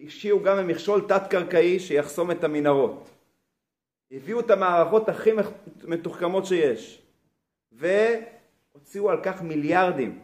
השקיעו 0.00 0.42
גם 0.42 0.56
במכשול 0.56 1.08
תת-קרקעי 1.08 1.80
שיחסום 1.80 2.30
את 2.30 2.44
המנהרות. 2.44 3.10
הביאו 4.10 4.40
את 4.40 4.50
המערכות 4.50 5.08
הכי 5.08 5.30
מתוחכמות 5.84 6.46
שיש, 6.46 7.02
והוציאו 7.72 9.10
על 9.10 9.22
כך 9.22 9.42
מיליארדים. 9.42 10.20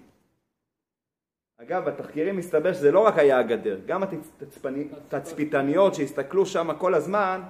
אגב, 1.63 1.85
בתחקירים 1.85 2.37
מסתבר 2.37 2.73
שזה 2.73 2.93
לא 2.93 3.07
רק 3.07 3.19
היה 3.19 3.39
הגדר, 3.39 3.81
גם 3.87 4.03
התצפיתניות 4.03 5.95
שהסתכלו 5.95 6.47
שם 6.47 6.75
כל 6.79 6.95
הזמן, 6.95 7.41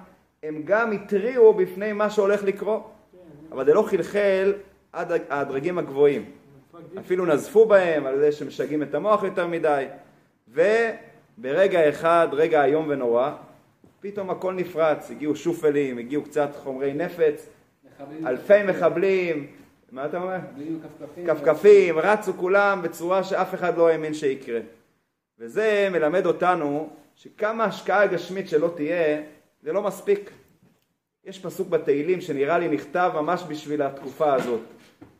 הם 0.43 0.61
גם 0.65 0.91
התריעו 0.91 1.53
בפני 1.53 1.93
מה 1.93 2.09
שהולך 2.09 2.43
לקרות. 2.43 2.91
אבל 3.51 3.65
זה 3.65 3.73
לא 3.73 3.81
חלחל 3.81 4.53
עד 4.93 5.11
הדרגים 5.29 5.77
הגבוהים. 5.77 6.31
אפילו 6.99 7.25
נזפו 7.25 7.65
בהם 7.65 8.05
על 8.05 8.19
זה 8.19 8.31
שמשגעים 8.31 8.83
את 8.83 8.95
המוח 8.95 9.23
יותר 9.23 9.47
מדי, 9.47 9.85
וברגע 10.47 11.89
אחד, 11.89 12.27
רגע 12.31 12.65
איום 12.65 12.85
ונורא, 12.89 13.31
פתאום 13.99 14.29
הכל 14.29 14.53
נפרץ, 14.53 15.11
הגיעו 15.11 15.35
שופלים, 15.35 15.97
הגיעו 15.97 16.23
קצת 16.23 16.49
חומרי 16.55 16.93
נפץ, 16.93 17.49
אלפי 18.25 18.63
מחבלים, 18.67 19.47
מה 19.91 20.05
אתה 20.05 20.21
אומר? 20.21 20.37
כפכפים, 21.27 21.99
רצו 21.99 22.33
כולם 22.33 22.81
בצורה 22.81 23.23
שאף 23.23 23.53
אחד 23.53 23.77
לא 23.77 23.89
האמין 23.89 24.13
שיקרה. 24.13 24.59
וזה 25.39 25.87
מלמד 25.91 26.25
אותנו 26.25 26.89
שכמה 27.15 27.63
השקעה 27.63 28.07
גשמית 28.07 28.49
שלא 28.49 28.71
תהיה, 28.75 29.21
זה 29.61 29.73
לא 29.73 29.81
מספיק. 29.81 30.31
יש 31.23 31.39
פסוק 31.39 31.67
בתהילים 31.67 32.21
שנראה 32.21 32.59
לי 32.59 32.67
נכתב 32.67 33.11
ממש 33.15 33.43
בשביל 33.47 33.81
התקופה 33.81 34.33
הזאת. 34.33 34.61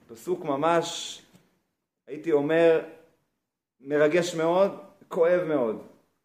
פסוק 0.08 0.46
ממש, 0.46 1.22
הייתי 2.08 2.32
אומר, 2.32 2.82
מרגש 3.82 4.36
מאוד, 4.36 4.72
כואב 5.08 5.44
מאוד, 5.44 5.82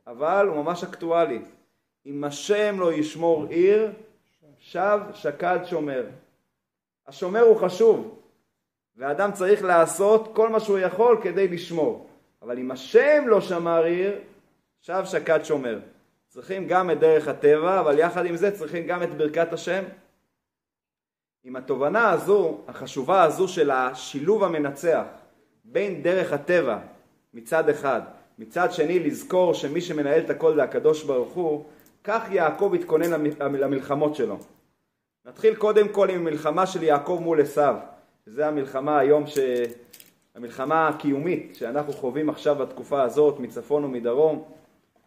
אבל 0.07 0.47
הוא 0.49 0.65
ממש 0.65 0.85
אקטואלי. 0.85 1.43
אם 2.07 2.25
השם 2.25 2.81
לא 2.81 2.93
ישמור 2.93 3.47
עיר, 3.47 3.93
שב 4.59 5.01
שקד 5.15 5.59
שומר. 5.65 6.07
השומר 7.07 7.41
הוא 7.41 7.57
חשוב, 7.57 8.19
ואדם 8.97 9.33
צריך 9.33 9.65
לעשות 9.65 10.35
כל 10.35 10.49
מה 10.49 10.61
שהוא 10.61 10.79
יכול 10.79 11.19
כדי 11.23 11.49
לשמור. 11.49 12.07
אבל 12.43 12.59
אם 12.59 12.71
השם 12.71 13.25
לא 13.27 13.41
שמר 13.41 13.85
עיר, 13.85 14.19
שב 14.81 15.03
שקד 15.05 15.45
שומר. 15.45 15.79
צריכים 16.37 16.67
גם 16.67 16.91
את 16.91 17.01
דרך 17.01 17.29
הטבע, 17.29 17.81
אבל 17.81 17.99
יחד 17.99 18.27
עם 18.27 18.37
זה 18.37 18.51
צריכים 18.51 18.87
גם 18.87 19.03
את 19.03 19.17
ברכת 19.17 19.53
השם. 19.53 19.85
עם 21.45 21.57
התובנה 21.57 22.11
הזו, 22.11 22.59
החשובה 22.69 23.23
הזו 23.23 23.49
של 23.49 23.71
השילוב 23.71 24.45
המנצח 24.45 25.05
בין 25.65 26.03
דרך 26.03 26.33
הטבע 26.33 26.79
מצד 27.35 27.69
אחד, 27.69 28.01
מצד 28.39 28.73
שני 28.73 28.99
לזכור 28.99 29.55
שמי 29.55 29.81
שמנהל 29.81 30.21
את 30.21 30.31
הכל 30.31 30.55
זה 30.55 30.63
הקדוש 30.63 31.05
ברוך 31.05 31.33
הוא, 31.33 31.65
כך 32.05 32.23
יעקב 32.31 32.73
התכונן 32.75 33.25
למלחמות 33.41 34.15
שלו. 34.15 34.39
נתחיל 35.27 35.55
קודם 35.55 35.89
כל 35.89 36.11
עם 36.11 36.21
המלחמה 36.21 36.67
של 36.67 36.83
יעקב 36.83 37.19
מול 37.23 37.41
עשיו, 37.41 37.77
שזה 38.27 38.47
המלחמה 38.47 38.99
היום, 38.99 39.27
ש... 39.27 39.39
המלחמה 40.35 40.89
הקיומית 40.89 41.55
שאנחנו 41.55 41.93
חווים 41.93 42.31
עכשיו 42.31 42.55
בתקופה 42.55 43.03
הזאת 43.03 43.39
מצפון 43.41 43.85
ומדרום. 43.85 44.56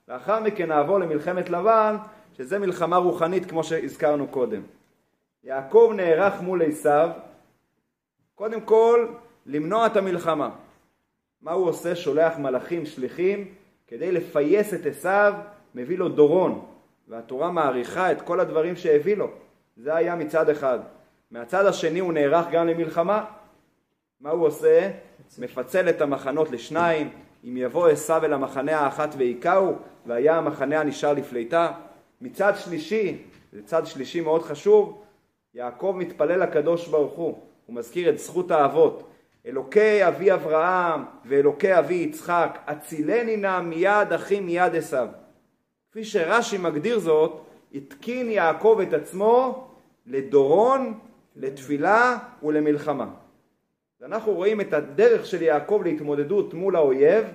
לאחר 0.10 0.40
מכן 0.40 0.70
נעבור 0.70 1.00
למלחמת 1.00 1.50
לבן, 1.50 1.96
שזה 2.38 2.60
מלחמה 2.60 2.98
רוחנית 2.98 3.50
כמו 3.50 3.64
שהזכרנו 3.64 4.28
קודם. 4.28 4.62
יעקב 5.44 5.94
נערך 5.96 6.42
מול 6.42 6.62
עשיו, 6.62 7.10
קודם 8.36 8.62
כל 8.62 9.08
למנוע 9.46 9.86
את 9.86 9.98
המלחמה. 9.98 10.50
מה 11.42 11.52
הוא 11.52 11.68
עושה? 11.68 11.96
שולח 11.96 12.38
מלאכים 12.38 12.86
שליחים 12.86 13.54
כדי 13.88 14.12
לפייס 14.12 14.74
את 14.74 14.86
עשיו, 14.86 15.34
מביא 15.76 15.98
לו 15.98 16.10
דורון, 16.10 16.66
והתורה 17.08 17.52
מעריכה 17.52 18.12
את 18.12 18.22
כל 18.22 18.40
הדברים 18.40 18.76
שהביא 18.76 19.18
לו. 19.18 19.30
זה 19.78 19.96
היה 19.96 20.16
מצד 20.16 20.50
אחד. 20.50 20.80
מהצד 21.32 21.66
השני 21.66 22.00
הוא 22.00 22.14
נערך 22.14 22.46
גם 22.52 22.68
למלחמה. 22.68 23.26
מה 24.22 24.30
הוא 24.30 24.48
עושה? 24.48 24.92
מפצל 25.40 25.90
את 25.90 26.02
המחנות 26.02 26.52
לשניים, 26.52 27.10
אם 27.44 27.58
יבוא 27.58 27.90
עשיו 27.90 28.26
אל 28.26 28.34
המחנה 28.34 28.80
האחת 28.80 29.16
והיכהו, 29.18 29.76
והיה 30.06 30.38
המחנה 30.38 30.80
הנשאר 30.80 31.14
לפליטה. 31.14 31.72
מצד 32.22 32.54
שלישי, 32.56 33.18
זה 33.54 33.62
צד 33.66 33.86
שלישי 33.86 34.22
מאוד 34.22 34.42
חשוב, 34.42 35.02
יעקב 35.54 35.96
מתפלל 35.98 36.44
לקדוש 36.44 36.88
ברוך 36.88 37.14
הוא, 37.14 37.40
הוא 37.66 37.76
מזכיר 37.76 38.10
את 38.10 38.20
זכות 38.20 38.52
האבות. 38.52 39.10
אלוקי 39.46 40.08
אבי 40.08 40.34
אברהם 40.34 41.04
ואלוקי 41.26 41.80
אבי 41.80 41.94
יצחק, 41.94 42.60
הצילני 42.68 43.38
נא 43.38 43.62
מיד 43.62 44.14
אחי 44.16 44.40
מיד 44.40 44.76
עשיו. 44.76 45.08
כפי 45.92 46.04
שרש"י 46.04 46.58
מגדיר 46.58 47.00
זאת, 47.00 47.42
התקין 47.74 48.32
יעקב 48.32 48.80
את 48.88 48.94
עצמו 48.94 49.68
לדורון, 50.06 51.00
לתפילה 51.36 52.18
ולמלחמה. 52.44 53.08
ואנחנו 54.02 54.34
רואים 54.34 54.62
את 54.62 54.74
הדרך 54.74 55.26
של 55.26 55.42
יעקב 55.42 55.82
להתמודדות 55.84 56.54
מול 56.54 56.76
האויב, 56.76 57.26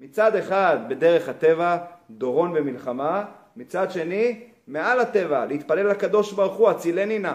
מצד 0.00 0.36
אחד 0.36 0.78
בדרך 0.88 1.28
הטבע, 1.28 1.78
דורון 2.10 2.52
ומלחמה, 2.56 3.24
מצד 3.56 3.90
שני, 3.90 4.46
מעל 4.66 5.00
הטבע, 5.00 5.46
להתפלל 5.46 5.88
לקדוש 5.88 6.32
ברוך 6.32 6.56
הוא, 6.56 6.70
הצילני 6.70 7.18
נא. 7.18 7.34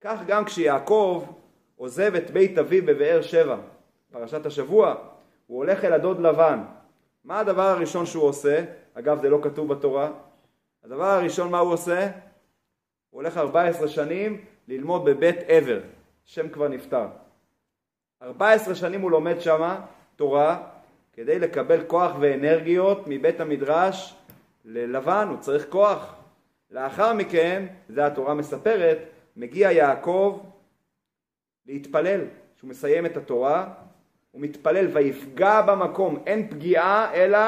כך 0.00 0.18
גם 0.26 0.44
כשיעקב 0.44 1.24
עוזב 1.76 2.14
את 2.14 2.30
בית 2.30 2.58
אביו 2.58 2.86
בבאר 2.86 3.22
שבע, 3.22 3.56
פרשת 4.12 4.46
השבוע, 4.46 4.94
הוא 5.46 5.58
הולך 5.58 5.84
אל 5.84 5.92
הדוד 5.92 6.20
לבן. 6.20 6.58
מה 7.24 7.40
הדבר 7.40 7.62
הראשון 7.62 8.06
שהוא 8.06 8.24
עושה? 8.24 8.64
אגב, 8.94 9.20
זה 9.20 9.30
לא 9.30 9.38
כתוב 9.42 9.68
בתורה. 9.74 10.10
הדבר 10.84 11.04
הראשון 11.04 11.50
מה 11.50 11.58
הוא 11.58 11.72
עושה? 11.72 12.10
הוא 13.10 13.22
הולך 13.22 13.36
14 13.36 13.88
שנים 13.88 14.44
ללמוד 14.68 15.04
בבית 15.04 15.36
עבר, 15.46 15.80
שם 16.24 16.48
כבר 16.48 16.68
נפטר. 16.68 17.06
14 18.22 18.74
שנים 18.74 19.00
הוא 19.00 19.10
לומד 19.10 19.40
שמה 19.40 19.80
תורה 20.16 20.62
כדי 21.12 21.38
לקבל 21.38 21.84
כוח 21.86 22.12
ואנרגיות 22.20 23.04
מבית 23.06 23.40
המדרש 23.40 24.14
ללבן, 24.64 25.26
הוא 25.30 25.38
צריך 25.40 25.66
כוח. 25.68 26.14
לאחר 26.70 27.12
מכן, 27.12 27.66
זה 27.88 28.06
התורה 28.06 28.34
מספרת, 28.34 28.98
מגיע 29.36 29.72
יעקב 29.72 30.40
להתפלל. 31.66 32.20
כשהוא 32.56 32.70
מסיים 32.70 33.06
את 33.06 33.16
התורה, 33.16 33.68
הוא 34.30 34.42
מתפלל 34.42 34.86
ויפגע 34.92 35.62
במקום, 35.62 36.22
אין 36.26 36.50
פגיעה 36.50 37.14
אלא 37.14 37.38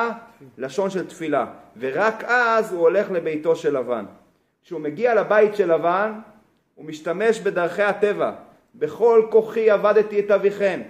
לשון 0.58 0.90
של 0.90 1.06
תפילה. 1.06 1.46
ורק 1.76 2.24
אז 2.24 2.72
הוא 2.72 2.80
הולך 2.80 3.10
לביתו 3.10 3.56
של 3.56 3.78
לבן. 3.78 4.04
כשהוא 4.62 4.80
מגיע 4.80 5.14
לבית 5.14 5.54
של 5.56 5.72
לבן, 5.74 6.12
הוא 6.74 6.84
משתמש 6.84 7.40
בדרכי 7.40 7.82
הטבע. 7.82 8.32
בכל 8.78 9.26
כוחי 9.30 9.70
עבדתי 9.70 10.20
את 10.20 10.30
אביכן. 10.30 10.82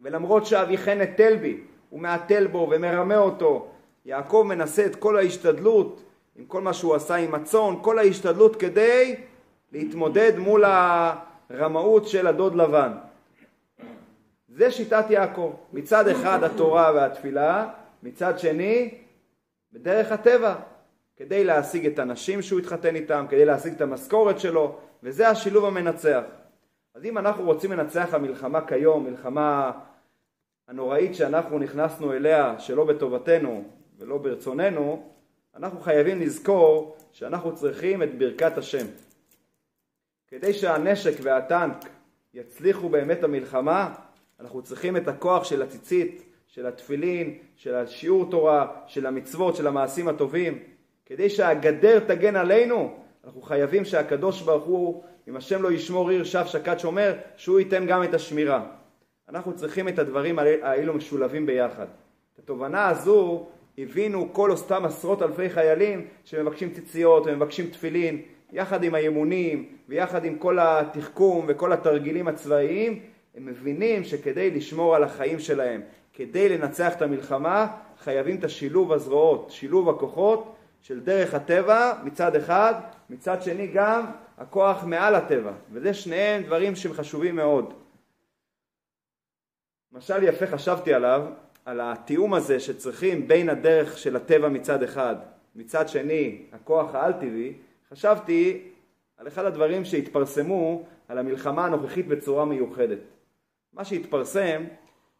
ולמרות 0.00 0.46
שאביכן 0.46 1.00
היטל 1.00 1.36
בי, 1.36 1.60
הוא 1.90 2.00
מהתל 2.00 2.46
בו 2.46 2.68
ומרמה 2.70 3.16
אותו, 3.16 3.68
יעקב 4.04 4.44
מנסה 4.48 4.86
את 4.86 4.96
כל 4.96 5.16
ההשתדלות, 5.16 6.02
עם 6.36 6.44
כל 6.44 6.60
מה 6.60 6.72
שהוא 6.72 6.94
עשה 6.94 7.14
עם 7.14 7.34
הצאן, 7.34 7.74
כל 7.82 7.98
ההשתדלות 7.98 8.56
כדי 8.56 9.16
להתמודד 9.72 10.32
מול 10.38 10.64
הרמאות 11.50 12.08
של 12.08 12.26
הדוד 12.26 12.54
לבן. 12.54 12.92
זה 14.48 14.70
שיטת 14.70 15.04
יעקב. 15.10 15.52
מצד 15.72 16.08
אחד 16.08 16.44
התורה 16.44 16.92
והתפילה, 16.94 17.68
מצד 18.02 18.38
שני 18.38 18.94
בדרך 19.72 20.12
הטבע, 20.12 20.54
כדי 21.16 21.44
להשיג 21.44 21.86
את 21.86 21.98
הנשים 21.98 22.42
שהוא 22.42 22.60
התחתן 22.60 22.94
איתם, 22.96 23.26
כדי 23.28 23.44
להשיג 23.44 23.72
את 23.72 23.80
המשכורת 23.80 24.40
שלו, 24.40 24.78
וזה 25.02 25.28
השילוב 25.28 25.64
המנצח. 25.64 26.22
אז 26.94 27.04
אם 27.04 27.18
אנחנו 27.18 27.44
רוצים 27.44 27.72
לנצח 27.72 28.14
המלחמה 28.14 28.66
כיום, 28.66 29.04
מלחמה 29.04 29.72
הנוראית 30.68 31.14
שאנחנו 31.14 31.58
נכנסנו 31.58 32.12
אליה 32.12 32.54
שלא 32.58 32.84
בטובתנו 32.84 33.64
ולא 33.98 34.18
ברצוננו, 34.18 35.12
אנחנו 35.56 35.80
חייבים 35.80 36.20
לזכור 36.20 36.96
שאנחנו 37.12 37.54
צריכים 37.54 38.02
את 38.02 38.18
ברכת 38.18 38.58
השם. 38.58 38.86
כדי 40.28 40.52
שהנשק 40.52 41.12
והטנק 41.22 41.76
יצליחו 42.34 42.88
באמת 42.88 43.20
במלחמה, 43.20 43.94
אנחנו 44.40 44.62
צריכים 44.62 44.96
את 44.96 45.08
הכוח 45.08 45.44
של 45.44 45.62
הציצית, 45.62 46.22
של 46.46 46.66
התפילין, 46.66 47.38
של 47.56 47.74
השיעור 47.74 48.30
תורה, 48.30 48.82
של 48.86 49.06
המצוות, 49.06 49.56
של 49.56 49.66
המעשים 49.66 50.08
הטובים. 50.08 50.58
כדי 51.06 51.30
שהגדר 51.30 52.00
תגן 52.00 52.36
עלינו, 52.36 52.96
אנחנו 53.24 53.42
חייבים 53.42 53.84
שהקדוש 53.84 54.42
ברוך 54.42 54.64
הוא, 54.64 55.04
אם 55.28 55.36
השם 55.36 55.62
לא 55.62 55.72
ישמור 55.72 56.10
עיר 56.10 56.24
שף 56.24 56.46
שקד 56.46 56.78
שומר, 56.78 57.14
שהוא 57.36 57.60
ייתן 57.60 57.86
גם 57.86 58.04
את 58.04 58.14
השמירה. 58.14 58.64
אנחנו 59.28 59.56
צריכים 59.56 59.88
את 59.88 59.98
הדברים 59.98 60.38
האלו 60.38 60.94
משולבים 60.94 61.46
ביחד. 61.46 61.86
את 62.34 62.38
התובנה 62.38 62.88
הזו 62.88 63.46
הבינו 63.78 64.28
כל 64.32 64.50
אותם 64.50 64.84
עשרות 64.84 65.22
אלפי 65.22 65.50
חיילים 65.50 66.06
שמבקשים 66.24 66.70
ציציות 66.70 67.22
ומבקשים 67.26 67.66
תפילין, 67.66 68.22
יחד 68.52 68.84
עם 68.84 68.94
האימונים 68.94 69.68
ויחד 69.88 70.24
עם 70.24 70.38
כל 70.38 70.58
התחכום 70.60 71.44
וכל 71.48 71.72
התרגילים 71.72 72.28
הצבאיים, 72.28 73.00
הם 73.36 73.46
מבינים 73.46 74.04
שכדי 74.04 74.50
לשמור 74.50 74.96
על 74.96 75.04
החיים 75.04 75.38
שלהם, 75.38 75.80
כדי 76.14 76.48
לנצח 76.48 76.96
את 76.96 77.02
המלחמה, 77.02 77.66
חייבים 77.98 78.36
את 78.36 78.44
השילוב 78.44 78.92
הזרועות, 78.92 79.50
שילוב 79.50 79.88
הכוחות 79.88 80.54
של 80.80 81.00
דרך 81.00 81.34
הטבע 81.34 81.92
מצד 82.04 82.36
אחד, 82.36 82.74
מצד 83.10 83.42
שני 83.42 83.66
גם 83.66 84.04
הכוח 84.38 84.84
מעל 84.84 85.14
הטבע, 85.14 85.52
וזה 85.72 85.94
שניהם 85.94 86.42
דברים 86.42 86.76
שהם 86.76 86.92
חשובים 86.92 87.36
מאוד. 87.36 87.74
משל 89.92 90.22
יפה 90.22 90.46
חשבתי 90.46 90.94
עליו, 90.94 91.26
על 91.64 91.80
התיאום 91.82 92.34
הזה 92.34 92.60
שצריכים 92.60 93.28
בין 93.28 93.48
הדרך 93.48 93.98
של 93.98 94.16
הטבע 94.16 94.48
מצד 94.48 94.82
אחד, 94.82 95.16
מצד 95.54 95.88
שני 95.88 96.42
הכוח 96.52 96.94
העל-טבעי, 96.94 97.52
חשבתי 97.90 98.68
על 99.16 99.28
אחד 99.28 99.44
הדברים 99.44 99.84
שהתפרסמו 99.84 100.86
על 101.08 101.18
המלחמה 101.18 101.66
הנוכחית 101.66 102.08
בצורה 102.08 102.44
מיוחדת. 102.44 102.98
מה 103.72 103.84
שהתפרסם, 103.84 104.64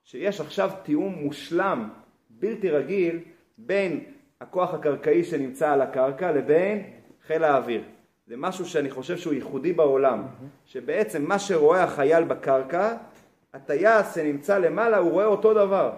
שיש 0.05 0.41
עכשיו 0.41 0.71
תיאום 0.83 1.15
מושלם, 1.15 1.89
בלתי 2.31 2.71
רגיל, 2.71 3.21
בין 3.59 4.05
הכוח 4.41 4.75
הקרקעי 4.75 5.25
שנמצא 5.25 5.73
על 5.73 5.81
הקרקע 5.81 6.33
לבין 6.33 6.83
חיל 7.27 7.45
האוויר. 7.45 7.83
זה 8.27 8.35
משהו 8.37 8.67
שאני 8.67 8.91
חושב 8.91 9.17
שהוא 9.17 9.35
ייחודי 9.35 9.73
בעולם, 9.73 10.23
שבעצם 10.65 11.25
מה 11.25 11.39
שרואה 11.39 11.83
החייל 11.83 12.25
בקרקע, 12.25 12.97
הטייס 13.55 14.15
שנמצא 14.15 14.59
למעלה 14.59 14.99
הוא 14.99 15.11
רואה 15.11 15.27
אותו 15.27 15.55
דבר. 15.55 15.93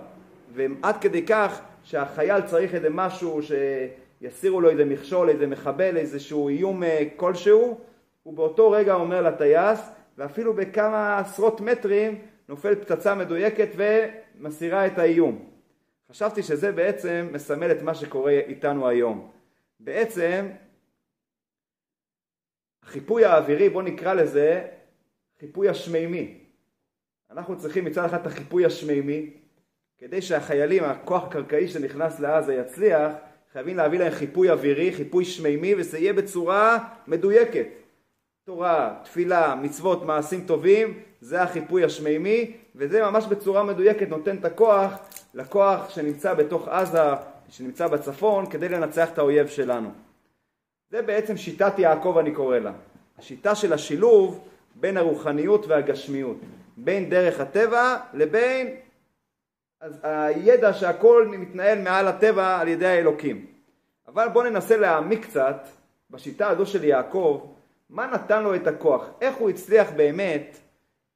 ועד 0.54 0.96
כדי 1.00 1.26
כך 1.26 1.60
שהחייל 1.84 2.40
צריך 2.40 2.74
איזה 2.74 2.90
משהו 2.90 3.40
שיסירו 3.42 4.60
לו 4.60 4.70
איזה 4.70 4.84
מכשול, 4.84 5.28
איזה 5.28 5.46
מחבל, 5.46 5.96
איזשהו 5.96 6.48
איום 6.48 6.82
אה, 6.82 7.04
כלשהו, 7.16 7.78
הוא 8.22 8.34
באותו 8.34 8.70
רגע 8.70 8.94
אומר 8.94 9.22
לטייס, 9.22 9.80
ואפילו 10.18 10.54
בכמה 10.54 11.18
עשרות 11.18 11.60
מטרים 11.60 12.18
נופלת 12.48 12.82
פצצה 12.82 13.14
מדויקת 13.14 13.68
ומסירה 13.76 14.86
את 14.86 14.98
האיום. 14.98 15.38
חשבתי 16.10 16.42
שזה 16.42 16.72
בעצם 16.72 17.28
מסמל 17.32 17.70
את 17.70 17.82
מה 17.82 17.94
שקורה 17.94 18.32
איתנו 18.32 18.88
היום. 18.88 19.30
בעצם 19.80 20.46
החיפוי 22.86 23.24
האווירי, 23.24 23.68
בוא 23.68 23.82
נקרא 23.82 24.14
לזה 24.14 24.66
חיפוי 25.40 25.68
השמימי. 25.68 26.38
אנחנו 27.30 27.58
צריכים 27.58 27.84
מצד 27.84 28.04
אחד 28.04 28.20
את 28.20 28.26
החיפוי 28.26 28.64
השמימי, 28.64 29.30
כדי 29.98 30.22
שהחיילים, 30.22 30.84
הכוח 30.84 31.24
הקרקעי 31.24 31.68
שנכנס 31.68 32.20
לעזה 32.20 32.54
יצליח, 32.54 33.12
חייבים 33.52 33.76
להביא 33.76 33.98
להם 33.98 34.12
חיפוי 34.12 34.50
אווירי, 34.50 34.92
חיפוי 34.92 35.24
שמימי, 35.24 35.74
וזה 35.74 35.98
יהיה 35.98 36.12
בצורה 36.12 36.78
מדויקת. 37.06 37.66
תורה, 38.46 39.00
תפילה, 39.04 39.54
מצוות, 39.62 40.02
מעשים 40.02 40.46
טובים, 40.46 41.00
זה 41.20 41.42
החיפוי 41.42 41.84
השמימי, 41.84 42.56
וזה 42.74 43.02
ממש 43.02 43.24
בצורה 43.26 43.62
מדויקת 43.62 44.08
נותן 44.08 44.36
את 44.36 44.44
הכוח 44.44 44.92
לכוח 45.34 45.90
שנמצא 45.90 46.34
בתוך 46.34 46.68
עזה, 46.68 46.98
שנמצא 47.48 47.88
בצפון, 47.88 48.50
כדי 48.50 48.68
לנצח 48.68 49.12
את 49.12 49.18
האויב 49.18 49.46
שלנו. 49.46 49.90
זה 50.94 51.02
בעצם 51.02 51.36
שיטת 51.36 51.78
יעקב 51.78 52.18
אני 52.18 52.32
קורא 52.32 52.58
לה. 52.58 52.72
השיטה 53.18 53.54
של 53.54 53.72
השילוב 53.72 54.48
בין 54.74 54.96
הרוחניות 54.96 55.66
והגשמיות, 55.66 56.36
בין 56.76 57.10
דרך 57.10 57.40
הטבע 57.40 57.96
לבין 58.12 58.74
הידע 60.02 60.72
שהכל 60.72 61.28
מתנהל 61.30 61.78
מעל 61.82 62.08
הטבע 62.08 62.60
על 62.60 62.68
ידי 62.68 62.86
האלוקים. 62.86 63.46
אבל 64.08 64.28
בואו 64.28 64.50
ננסה 64.50 64.76
להעמיק 64.76 65.26
קצת 65.26 65.66
בשיטה 66.10 66.48
הזו 66.48 66.66
של 66.66 66.84
יעקב, 66.84 67.46
מה 67.90 68.06
נתן 68.06 68.42
לו 68.42 68.54
את 68.54 68.66
הכוח, 68.66 69.06
איך 69.20 69.36
הוא 69.36 69.50
הצליח 69.50 69.90
באמת 69.96 70.58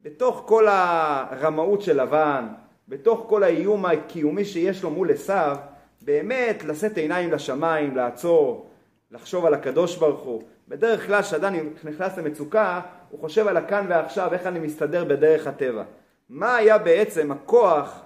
בתוך 0.01 0.43
כל 0.47 0.67
הרמאות 0.69 1.83
של 1.83 2.03
לבן, 2.03 2.47
בתוך 2.89 3.27
כל 3.29 3.43
האיום 3.43 3.87
הקיומי 3.87 4.45
שיש 4.45 4.83
לו 4.83 4.91
מול 4.91 5.11
עשיו, 5.11 5.57
באמת 6.03 6.65
לשאת 6.65 6.97
עיניים 6.97 7.33
לשמיים, 7.33 7.97
לעצור, 7.97 8.68
לחשוב 9.11 9.47
על 9.47 9.55
הקדוש 9.55 9.97
ברוך 9.97 10.21
הוא. 10.21 10.43
בדרך 10.69 11.07
כלל 11.07 11.23
כשאדם 11.23 11.55
נכנס 11.85 12.19
למצוקה, 12.19 12.81
הוא 13.11 13.21
חושב 13.21 13.47
על 13.47 13.57
הכאן 13.57 13.87
ועכשיו, 13.89 14.33
איך 14.33 14.47
אני 14.47 14.59
מסתדר 14.59 15.05
בדרך 15.05 15.47
הטבע. 15.47 15.85
מה 16.29 16.57
היה 16.57 16.79
בעצם 16.79 17.33
הכוח 17.33 18.05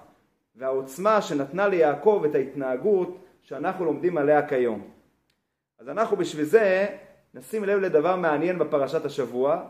והעוצמה 0.55 1.21
שנתנה 1.21 1.67
ליעקב 1.67 2.23
את 2.29 2.35
ההתנהגות 2.35 3.17
שאנחנו 3.41 3.85
לומדים 3.85 4.17
עליה 4.17 4.47
כיום. 4.47 4.87
אז 5.79 5.89
אנחנו 5.89 6.17
בשביל 6.17 6.45
זה 6.45 6.87
נשים 7.33 7.63
לב 7.63 7.79
לדבר 7.79 8.15
מעניין 8.15 8.59
בפרשת 8.59 9.05
השבוע, 9.05 9.65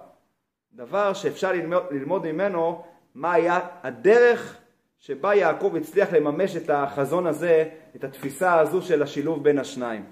דבר 0.73 1.13
שאפשר 1.13 1.51
ללמוד, 1.51 1.83
ללמוד 1.91 2.31
ממנו 2.31 2.83
מה 3.15 3.33
היה 3.33 3.59
הדרך 3.83 4.57
שבה 4.99 5.35
יעקב 5.35 5.75
הצליח 5.75 6.13
לממש 6.13 6.55
את 6.55 6.69
החזון 6.69 7.27
הזה, 7.27 7.69
את 7.95 8.03
התפיסה 8.03 8.59
הזו 8.59 8.81
של 8.81 9.03
השילוב 9.03 9.43
בין 9.43 9.59
השניים. 9.59 10.05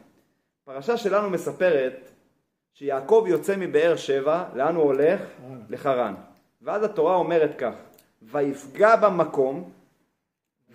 הפרשה 0.63 0.97
שלנו 0.97 1.30
מספרת 1.30 2.12
שיעקב 2.74 3.26
יוצא 3.28 3.56
מבאר 3.58 3.95
שבע, 3.95 4.43
לאן 4.56 4.76
הוא 4.76 4.84
הולך? 4.84 5.21
לחרן. 5.69 6.13
ואז 6.62 6.84
התורה 6.84 7.15
אומרת 7.15 7.52
כך, 7.58 7.74
ויפגע 8.21 8.95
במקום, 8.95 9.71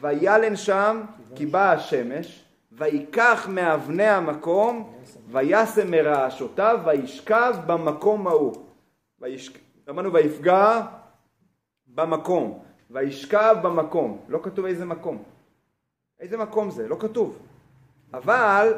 וילן 0.00 0.56
שם 0.56 1.02
כי 1.34 1.46
באה 1.46 1.72
השמש, 1.72 2.44
ויקח 2.72 3.46
מאבני 3.50 4.06
המקום, 4.06 4.98
וישם 5.28 5.90
מרעשותיו, 5.90 6.80
וישכב 6.84 7.54
במקום 7.66 8.26
ההוא. 8.26 8.54
אמרנו 9.88 10.12
ויפגע 10.12 10.82
במקום, 11.86 12.62
וישכב 12.90 13.56
במקום. 13.62 14.24
לא 14.28 14.38
כתוב 14.42 14.64
איזה 14.64 14.84
מקום. 14.84 15.22
איזה 16.20 16.36
מקום 16.36 16.70
זה? 16.70 16.88
לא 16.88 16.96
כתוב. 17.00 17.38
אבל 18.14 18.72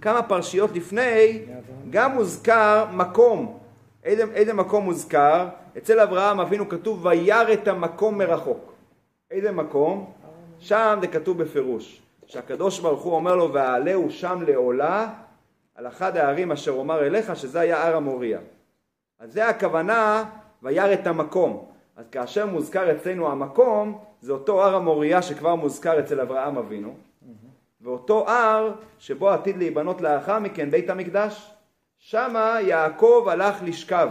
כמה 0.00 0.22
פרשיות 0.22 0.70
לפני 0.74 1.42
גם 1.90 2.14
מוזכר 2.14 2.84
מקום. 2.92 3.58
איזה, 4.04 4.24
איזה 4.34 4.52
מקום 4.52 4.84
מוזכר? 4.84 5.48
אצל 5.78 6.00
אברהם 6.00 6.40
אבינו 6.40 6.68
כתוב 6.68 7.06
וירא 7.06 7.52
את 7.52 7.68
המקום 7.68 8.18
מרחוק. 8.18 8.72
איזה 9.30 9.52
מקום? 9.52 10.12
שם 10.58 10.98
זה 11.00 11.06
כתוב 11.06 11.42
בפירוש. 11.42 12.02
שהקדוש 12.26 12.80
ברוך 12.80 13.02
הוא 13.02 13.14
אומר 13.14 13.36
לו 13.36 13.52
והעלהו 13.52 14.10
שם 14.10 14.42
לעולה 14.46 15.08
על 15.74 15.86
אחד 15.86 16.16
הערים 16.16 16.52
אשר 16.52 16.70
אומר 16.70 17.06
אליך 17.06 17.36
שזה 17.36 17.60
היה 17.60 17.86
הר 17.86 17.96
המוריה. 17.96 18.38
אז 19.18 19.32
זה 19.32 19.48
הכוונה 19.48 20.24
וירא 20.62 20.92
את 20.92 21.06
המקום. 21.06 21.64
אז 21.96 22.04
כאשר 22.12 22.46
מוזכר 22.46 22.92
אצלנו 22.92 23.30
המקום 23.30 23.98
זה 24.20 24.32
אותו 24.32 24.64
הר 24.64 24.74
המוריה 24.74 25.22
שכבר 25.22 25.54
מוזכר 25.54 26.00
אצל 26.00 26.20
אברהם 26.20 26.58
אבינו 26.58 26.94
ואותו 27.80 28.28
הר 28.28 28.72
שבו 28.98 29.30
עתיד 29.30 29.56
להיבנות 29.56 30.00
לאחר 30.00 30.38
מכן 30.38 30.70
בית 30.70 30.90
המקדש 30.90 31.50
שמה 31.98 32.58
יעקב 32.62 33.26
הלך 33.30 33.56
לשכב 33.62 34.08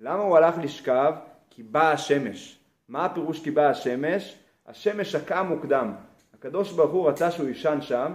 למה 0.00 0.22
הוא 0.22 0.36
הלך 0.36 0.54
לשכב? 0.62 1.12
כי 1.50 1.62
באה 1.62 1.92
השמש 1.92 2.58
מה 2.88 3.04
הפירוש 3.04 3.42
כי 3.42 3.50
באה 3.50 3.70
השמש? 3.70 4.38
השמש 4.66 5.12
שקעה 5.12 5.42
מוקדם 5.42 5.92
הקדוש 6.34 6.72
ברוך 6.72 6.92
הוא 6.92 7.08
רצה 7.08 7.30
שהוא 7.30 7.48
יישן 7.48 7.78
שם 7.80 8.12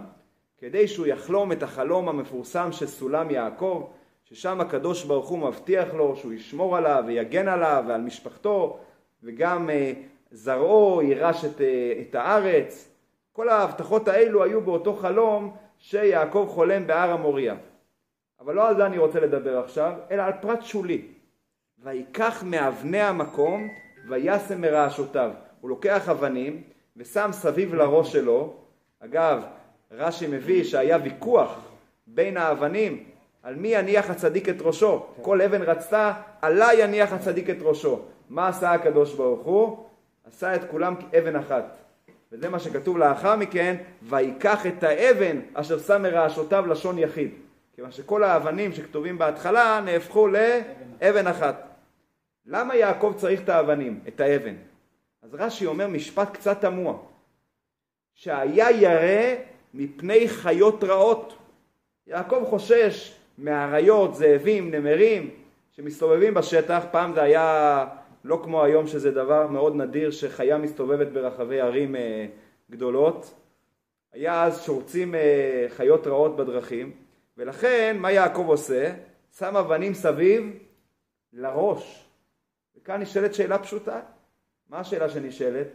כדי 0.58 0.88
שהוא 0.88 1.08
יחלום 1.08 1.52
את 1.52 1.64
החלום 1.64 2.10
המפורסם 2.10 2.72
של 2.72 2.88
סולם 2.88 3.32
יעקב 3.32 3.88
ששם 4.24 4.62
הקדוש 4.62 5.04
ברוך 5.04 5.30
הוא 5.30 5.40
מבטיח 5.40 5.94
לו 5.94 6.16
שהוא 6.16 6.34
ישמור 6.34 6.78
עליו 6.78 7.04
ויגן 7.08 7.48
עליו 7.48 7.84
ועל 7.88 8.02
משפחתו 8.02 8.80
וגם 9.24 9.70
אה, 9.70 9.94
זרעו 10.32 11.02
יירש 11.02 11.46
את, 11.46 11.62
אה, 11.62 11.94
את 12.02 12.16
הארץ 12.16 12.93
כל 13.34 13.50
ההבטחות 13.50 14.08
האלו 14.08 14.44
היו 14.44 14.62
באותו 14.62 14.96
חלום 14.96 15.56
שיעקב 15.78 16.48
חולם 16.50 16.88
בהר 16.88 17.12
המוריה. 17.12 17.56
אבל 18.40 18.56
לא 18.56 18.68
על 18.68 18.76
זה 18.76 18.86
אני 18.86 18.98
רוצה 18.98 19.20
לדבר 19.20 19.60
עכשיו, 19.60 19.94
אלא 20.12 20.22
על 20.22 20.34
פרט 20.42 20.62
שולי. 20.62 21.02
ויקח 21.84 22.44
מאבני 22.46 23.02
המקום 23.02 23.68
וישם 24.10 24.62
מרעשותיו. 24.62 25.32
הוא 25.62 25.70
לוקח 25.70 26.10
אבנים 26.10 26.64
ושם 26.98 27.30
סביב 27.34 27.74
לראש 27.74 28.12
שלו. 28.12 28.54
אגב, 29.00 29.44
רש"י 29.92 30.28
מביא 30.28 30.64
שהיה 30.64 30.98
ויכוח 31.04 31.60
בין 32.08 32.38
האבנים 32.38 33.04
על 33.44 33.56
מי 33.56 33.68
יניח 33.68 34.10
הצדיק 34.10 34.50
את 34.50 34.62
ראשו. 34.62 35.06
כל 35.22 35.42
אבן 35.42 35.62
רצתה, 35.62 36.14
עליי 36.42 36.84
יניח 36.84 37.14
הצדיק 37.14 37.50
את 37.50 37.58
ראשו. 37.62 38.00
מה 38.30 38.48
עשה 38.48 38.72
הקדוש 38.72 39.14
ברוך 39.14 39.46
הוא? 39.46 39.86
עשה 40.28 40.56
את 40.56 40.62
כולם 40.72 40.96
כאבן 40.96 41.36
אחת. 41.36 41.83
וזה 42.34 42.50
מה 42.50 42.60
שכתוב 42.60 42.98
לאחר 42.98 43.36
מכן, 43.36 43.76
ויקח 44.04 44.66
את 44.66 44.84
האבן 44.84 45.40
אשר 45.54 45.80
שם 45.80 46.02
מרעשותיו 46.02 46.68
לשון 46.68 47.00
יחיד. 47.00 47.32
כיוון 47.76 47.92
שכל 47.92 48.24
האבנים 48.24 48.74
שכתובים 48.74 49.18
בהתחלה 49.18 49.82
נהפכו 49.86 50.28
לאבן 50.28 51.28
אחת. 51.28 51.68
למה 52.46 52.76
יעקב 52.76 53.14
צריך 53.18 53.42
את 53.42 53.50
האבנים, 53.50 54.00
את 54.08 54.20
האבן? 54.20 54.56
אז 55.24 55.36
רש"י 55.36 55.66
אומר 55.66 55.88
משפט 55.88 56.34
קצת 56.34 56.62
תמוה, 56.62 56.94
שהיה 58.14 58.72
ירא 58.72 59.36
מפני 59.74 60.28
חיות 60.28 60.84
רעות. 60.84 61.38
יעקב 62.08 62.44
חושש 62.50 63.16
מאריות, 63.38 64.16
זאבים, 64.16 64.72
נמרים, 64.72 65.30
שמסתובבים 65.72 66.34
בשטח, 66.34 66.84
פעם 66.92 67.14
זה 67.14 67.22
היה 67.22 67.86
לא 68.24 68.42
כמו 68.44 68.64
היום 68.64 68.88
שזה 68.88 69.12
דבר 69.12 69.48
מאוד 69.48 69.76
נדיר 69.76 70.12
שחיה 70.12 70.58
מסתובבת 70.58 71.08
ברחבי 71.08 71.62
ערים 71.62 71.96
אה, 71.96 72.26
גדולות. 72.72 73.34
היה 74.14 74.44
אז 74.44 74.64
שורצים 74.64 75.16
אה, 75.16 75.66
חיות 75.70 76.08
רעות 76.08 76.36
בדרכים, 76.36 76.92
ולכן 77.38 77.98
מה 78.00 78.12
יעקב 78.12 78.46
עושה? 78.48 78.94
שם 79.38 79.58
אבנים 79.58 79.94
סביב 79.94 80.60
לראש. 81.34 82.06
וכאן 82.78 83.02
נשאלת 83.02 83.34
שאלה 83.34 83.60
פשוטה. 83.60 84.02
מה 84.70 84.80
השאלה 84.80 85.10
שנשאלת? 85.10 85.68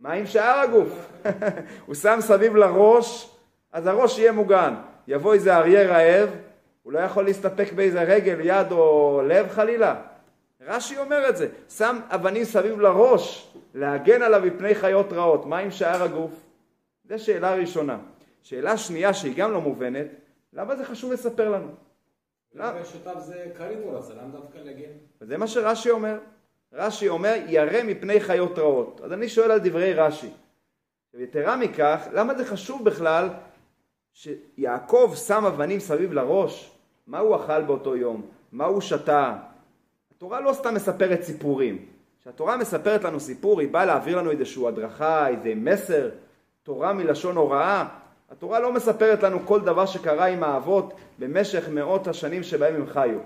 מה 0.00 0.12
עם 0.12 0.26
שאר 0.26 0.58
הגוף? 0.58 1.22
הוא 1.86 1.94
שם 1.94 2.18
סביב 2.20 2.56
לראש, 2.56 3.36
אז 3.72 3.86
הראש 3.86 4.18
יהיה 4.18 4.32
מוגן. 4.32 4.74
יבוא 5.08 5.34
איזה 5.34 5.56
אריה 5.56 5.88
רעב, 5.88 6.28
הוא 6.84 6.92
לא 6.92 6.98
יכול 6.98 7.24
להסתפק 7.24 7.72
באיזה 7.72 8.02
רגל, 8.02 8.40
יד 8.40 8.72
או 8.72 9.22
לב 9.26 9.48
חלילה. 9.48 10.02
רש"י 10.60 10.98
אומר 10.98 11.28
את 11.28 11.36
זה, 11.36 11.48
שם 11.68 12.00
אבנים 12.08 12.44
סביב 12.44 12.80
לראש 12.80 13.54
להגן 13.74 14.22
עליו 14.22 14.42
מפני 14.44 14.74
חיות 14.74 15.12
רעות. 15.12 15.46
מה 15.46 15.58
עם 15.58 15.70
שאר 15.70 16.02
הגוף? 16.02 16.30
זו 17.08 17.24
שאלה 17.24 17.54
ראשונה. 17.54 17.98
שאלה 18.42 18.76
שנייה 18.76 19.14
שהיא 19.14 19.36
גם 19.36 19.52
לא 19.52 19.60
מובנת, 19.60 20.06
למה 20.52 20.76
זה 20.76 20.84
חשוב 20.84 21.12
לספר 21.12 21.48
לנו? 21.48 21.68
למה 22.54 22.84
שותף 22.84 23.18
זה 23.18 23.46
למה 24.14 24.32
דווקא 24.32 24.58
מה 25.36 25.46
שרש"י 25.46 25.90
אומר. 25.90 26.18
רש"י 26.72 27.08
אומר, 27.08 27.34
ירא 27.46 27.82
מפני 27.82 28.20
חיות 28.20 28.58
רעות. 28.58 29.00
אז 29.04 29.12
אני 29.12 29.28
שואל 29.28 29.50
על 29.50 29.58
דברי 29.58 29.94
רש"י. 29.94 30.30
ויתרה 31.14 31.56
מכך, 31.56 32.08
למה 32.12 32.34
זה 32.34 32.44
חשוב 32.44 32.84
בכלל 32.84 33.28
שיעקב 34.12 35.14
שם 35.26 35.44
אבנים 35.46 35.80
סביב 35.80 36.12
לראש? 36.12 36.73
מה 37.06 37.18
הוא 37.18 37.36
אכל 37.36 37.62
באותו 37.62 37.96
יום? 37.96 38.22
מה 38.52 38.64
הוא 38.64 38.80
שתה? 38.80 39.36
התורה 40.16 40.40
לא 40.40 40.52
סתם 40.52 40.74
מספרת 40.74 41.22
סיפורים. 41.22 41.78
כשהתורה 42.20 42.56
מספרת 42.56 43.04
לנו 43.04 43.20
סיפור, 43.20 43.60
היא 43.60 43.68
באה 43.68 43.84
להעביר 43.84 44.18
לנו 44.18 44.30
איזושהי 44.30 44.68
הדרכה, 44.68 45.28
איזה 45.28 45.52
מסר, 45.56 46.10
תורה 46.62 46.92
מלשון 46.92 47.36
הוראה. 47.36 47.84
התורה 48.30 48.60
לא 48.60 48.72
מספרת 48.72 49.22
לנו 49.22 49.38
כל 49.46 49.60
דבר 49.60 49.86
שקרה 49.86 50.26
עם 50.26 50.44
האבות 50.44 50.94
במשך 51.18 51.68
מאות 51.68 52.08
השנים 52.08 52.42
שבהם 52.42 52.74
הם 52.74 52.86
חיו. 52.86 53.18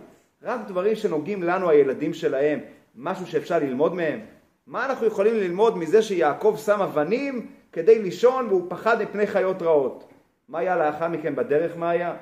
רק 0.43 0.61
דברים 0.67 0.95
שנוגעים 0.95 1.43
לנו, 1.43 1.71
הילדים 1.71 2.15
שלהם, 2.15 2.61
משהו 2.97 3.27
שאפשר 3.27 3.59
ללמוד 3.59 3.95
מהם. 3.95 4.21
מה 4.67 4.87
אנחנו 4.87 5.07
יכולים 5.07 5.35
ללמוד 5.35 5.79
מזה 5.79 6.03
שיעקב 6.03 6.57
שם 6.65 6.83
אבנים 6.83 7.47
כדי 7.73 8.03
לישון 8.03 8.47
והוא 8.47 8.67
פחד 8.69 9.03
מפני 9.03 9.27
חיות 9.27 9.63
רעות? 9.63 10.13
מה 10.49 10.59
היה 10.59 10.77
לאחר 10.77 11.09
מכן 11.09 11.37
בדרך 11.37 11.77
מה 11.77 11.91
היה? 11.91 12.17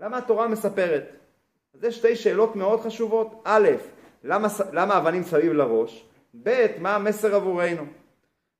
למה 0.00 0.18
התורה 0.18 0.48
מספרת? 0.48 1.04
אז 1.74 1.84
יש 1.84 1.96
שתי 1.96 2.16
שאלות 2.16 2.56
מאוד 2.56 2.80
חשובות. 2.80 3.42
א', 3.44 3.68
למה, 4.24 4.48
למה 4.72 4.98
אבנים 4.98 5.22
סביב 5.22 5.52
לראש? 5.52 6.08
ב', 6.42 6.66
מה 6.78 6.94
המסר 6.94 7.34
עבורנו? 7.34 7.82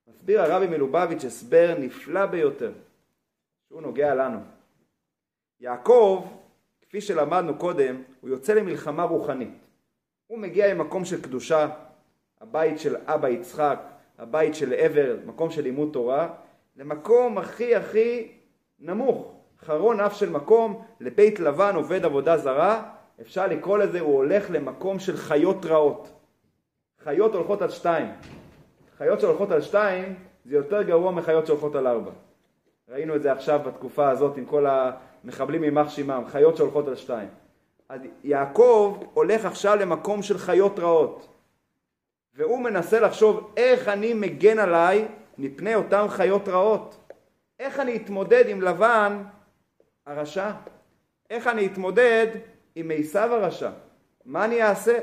מסביר 0.09 0.43
הרבי 0.43 0.67
מלובביץ' 0.67 1.25
הסבר 1.25 1.75
נפלא 1.79 2.27
ביותר, 2.27 2.73
שהוא 3.69 3.83
נוגע 3.83 4.15
לנו. 4.15 4.39
יעקב, 5.61 6.27
כפי 6.83 7.01
שלמדנו 7.01 7.59
קודם, 7.59 8.03
הוא 8.21 8.31
יוצא 8.31 8.55
למלחמה 8.55 9.03
רוחנית. 9.03 9.55
הוא 10.27 10.39
מגיע 10.39 10.75
ממקום 10.75 11.05
של 11.05 11.23
קדושה, 11.23 11.69
הבית 12.41 12.79
של 12.79 12.97
אבא 13.07 13.29
יצחק, 13.29 13.81
הבית 14.19 14.55
של 14.55 14.73
עבר, 14.73 15.17
מקום 15.27 15.51
של 15.51 15.63
לימוד 15.63 15.91
תורה, 15.93 16.35
למקום 16.77 17.39
הכי 17.39 17.75
הכי 17.75 18.33
נמוך, 18.79 19.40
חרון 19.65 20.01
אף 20.01 20.17
של 20.17 20.31
מקום, 20.31 20.83
לבית 21.01 21.41
לבן 21.41 21.75
עובד 21.75 22.05
עבודה 22.05 22.37
זרה, 22.37 22.83
אפשר 23.21 23.47
לקרוא 23.47 23.79
לזה, 23.79 24.01
הוא 24.01 24.15
הולך 24.15 24.47
למקום 24.51 24.99
של 24.99 25.17
חיות 25.17 25.67
רעות. 25.67 26.09
חיות 27.05 27.35
הולכות 27.35 27.63
על 27.63 27.71
שתיים. 27.71 28.07
חיות 28.99 29.21
שהולכות 29.21 29.51
על 29.51 29.61
שתיים 29.61 30.15
זה 30.45 30.57
יותר 30.57 30.83
גרוע 30.83 31.11
מחיות 31.11 31.47
שהולכות 31.47 31.75
על 31.75 31.87
ארבע. 31.87 32.11
ראינו 32.89 33.17
את 33.17 33.23
זה 33.23 33.33
עכשיו 33.33 33.61
בתקופה 33.67 34.11
הזאת 34.11 34.37
עם 34.37 34.45
כל 34.45 34.67
המחבלים 34.67 35.65
יימח 35.65 35.91
שמם, 35.91 36.23
חיות 36.27 36.57
שהולכות 36.57 36.89
על 36.89 36.97
שתיים. 36.97 37.29
אז 37.89 38.01
יעקב 38.25 38.99
הולך 39.15 39.45
עכשיו 39.45 39.77
למקום 39.77 40.23
של 40.23 40.39
חיות 40.39 40.79
רעות. 40.79 41.29
והוא 42.35 42.61
מנסה 42.61 43.01
לחשוב 43.01 43.53
איך 43.57 43.89
אני 43.89 44.15
מגן 44.15 44.59
עליי 44.59 45.09
מפני 45.39 45.75
אותן 45.75 46.09
חיות 46.09 46.49
רעות. 46.49 46.97
איך 47.59 47.81
אני 47.81 47.97
אתמודד 47.97 48.45
עם 48.49 48.63
לבן 48.63 49.23
הרשע? 50.07 50.51
איך 51.31 51.47
אני 51.47 51.67
אתמודד 51.67 52.27
עם 52.75 52.91
עשיו 52.95 53.35
הרשע? 53.35 53.71
מה 54.25 54.45
אני 54.45 54.63
אעשה? 54.63 54.99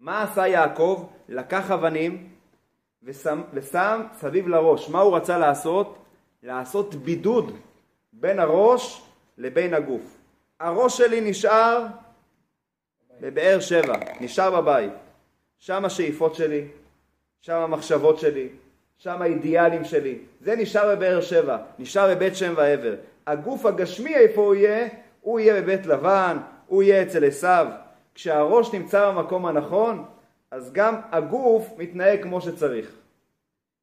מה 0.00 0.22
עשה 0.22 0.46
יעקב? 0.48 1.08
לקח 1.28 1.70
אבנים 1.70 2.30
ושם, 3.02 3.42
ושם 3.52 4.02
סביב 4.14 4.48
לראש. 4.48 4.88
מה 4.88 5.00
הוא 5.00 5.16
רצה 5.16 5.38
לעשות? 5.38 5.98
לעשות 6.42 6.94
בידוד 6.94 7.58
בין 8.12 8.38
הראש 8.38 9.02
לבין 9.38 9.74
הגוף. 9.74 10.16
הראש 10.60 10.98
שלי 10.98 11.30
נשאר 11.30 11.86
בבאר 13.20 13.60
שבע, 13.60 13.94
נשאר 14.20 14.60
בבית. 14.60 14.92
שם 15.58 15.84
השאיפות 15.84 16.34
שלי, 16.34 16.68
שם 17.40 17.56
המחשבות 17.56 18.18
שלי, 18.18 18.48
שם 18.98 19.22
האידיאלים 19.22 19.84
שלי. 19.84 20.18
זה 20.40 20.56
נשאר 20.56 20.96
בבאר 20.96 21.20
שבע, 21.20 21.58
נשאר 21.78 22.14
בבית 22.14 22.36
שם 22.36 22.54
ועבר. 22.56 22.94
הגוף 23.26 23.66
הגשמי 23.66 24.14
איפה 24.14 24.40
הוא 24.40 24.54
יהיה? 24.54 24.88
הוא 25.20 25.40
יהיה 25.40 25.62
בבית 25.62 25.86
לבן, 25.86 26.36
הוא 26.66 26.82
יהיה 26.82 27.02
אצל 27.02 27.24
עשיו. 27.24 27.66
כשהראש 28.14 28.74
נמצא 28.74 29.10
במקום 29.10 29.46
הנכון, 29.46 30.04
אז 30.50 30.72
גם 30.72 30.94
הגוף 31.12 31.68
מתנהג 31.78 32.22
כמו 32.22 32.40
שצריך. 32.40 32.92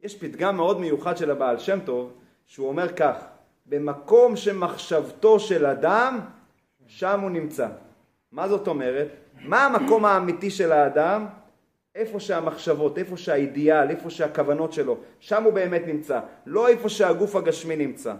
יש 0.03 0.17
פתגם 0.17 0.57
מאוד 0.57 0.79
מיוחד 0.79 1.17
של 1.17 1.31
הבעל 1.31 1.57
שם 1.57 1.79
טוב, 1.85 2.13
שהוא 2.47 2.67
אומר 2.67 2.93
כך, 2.93 3.15
במקום 3.65 4.35
שמחשבתו 4.35 5.39
של 5.39 5.65
אדם, 5.65 6.19
שם 6.87 7.19
הוא 7.19 7.29
נמצא. 7.29 7.67
מה 8.31 8.47
זאת 8.47 8.67
אומרת? 8.67 9.07
מה 9.41 9.65
המקום 9.65 10.05
האמיתי 10.05 10.49
של 10.49 10.71
האדם? 10.71 11.27
איפה 11.95 12.19
שהמחשבות, 12.19 12.97
איפה 12.97 13.17
שהאידיאל, 13.17 13.89
איפה 13.89 14.09
שהכוונות 14.09 14.73
שלו, 14.73 14.97
שם 15.19 15.43
הוא 15.43 15.53
באמת 15.53 15.81
נמצא, 15.87 16.19
לא 16.45 16.67
איפה 16.67 16.89
שהגוף 16.89 17.35
הגשמי 17.35 17.75
נמצא. 17.75 18.13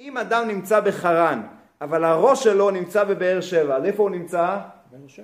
אם 0.00 0.18
אדם 0.18 0.48
נמצא 0.48 0.80
בחרן, 0.80 1.42
אבל 1.80 2.04
הראש 2.04 2.44
שלו 2.44 2.70
נמצא 2.70 3.04
בבאר 3.04 3.40
שבע, 3.40 3.76
אז 3.76 3.84
איפה 3.84 4.02
הוא 4.02 4.10
נמצא? 4.10 4.58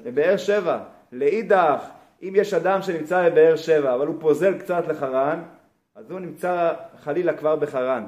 בבאר 0.05 0.37
שבע. 0.37 0.79
לאידך, 1.13 1.89
אם 2.23 2.33
יש 2.37 2.55
אדם 2.55 2.83
שנמצא 2.83 3.29
בבאר 3.29 3.57
שבע, 3.57 3.95
אבל 3.95 4.07
הוא 4.07 4.17
פוזל 4.21 4.59
קצת 4.59 4.89
לחרן, 4.89 5.43
אז 5.95 6.11
הוא 6.11 6.21
נמצא 6.21 6.73
חלילה 6.99 7.37
כבר 7.37 7.57
בחרן. 7.57 8.07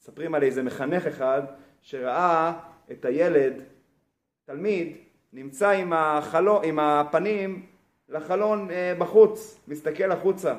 מספרים 0.00 0.34
על 0.34 0.42
איזה 0.42 0.62
מחנך 0.62 1.06
אחד 1.06 1.42
שראה 1.80 2.52
את 2.92 3.04
הילד, 3.04 3.52
תלמיד, 4.44 4.96
נמצא 5.32 5.70
עם, 5.70 5.92
החלו, 5.92 6.62
עם 6.62 6.78
הפנים 6.78 7.66
לחלון 8.08 8.70
אה, 8.70 8.94
בחוץ, 8.98 9.60
מסתכל 9.68 10.12
החוצה. 10.12 10.54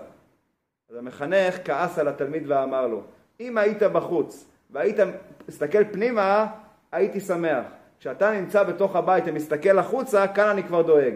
אז 0.90 0.96
המחנך 0.96 1.58
כעס 1.66 2.00
על 2.00 2.08
התלמיד 2.08 2.44
ואמר 2.48 2.88
לו, 2.88 3.02
אם 3.40 3.58
היית 3.58 3.84
בחוץ 3.84 4.53
והיית 4.70 4.98
מסתכל 5.48 5.84
פנימה, 5.92 6.48
הייתי 6.92 7.20
שמח. 7.20 7.66
כשאתה 8.00 8.32
נמצא 8.32 8.64
בתוך 8.64 8.96
הבית 8.96 9.24
ומסתכל 9.28 9.80
החוצה, 9.80 10.28
כאן 10.28 10.48
אני 10.48 10.64
כבר 10.64 10.82
דואג. 10.82 11.14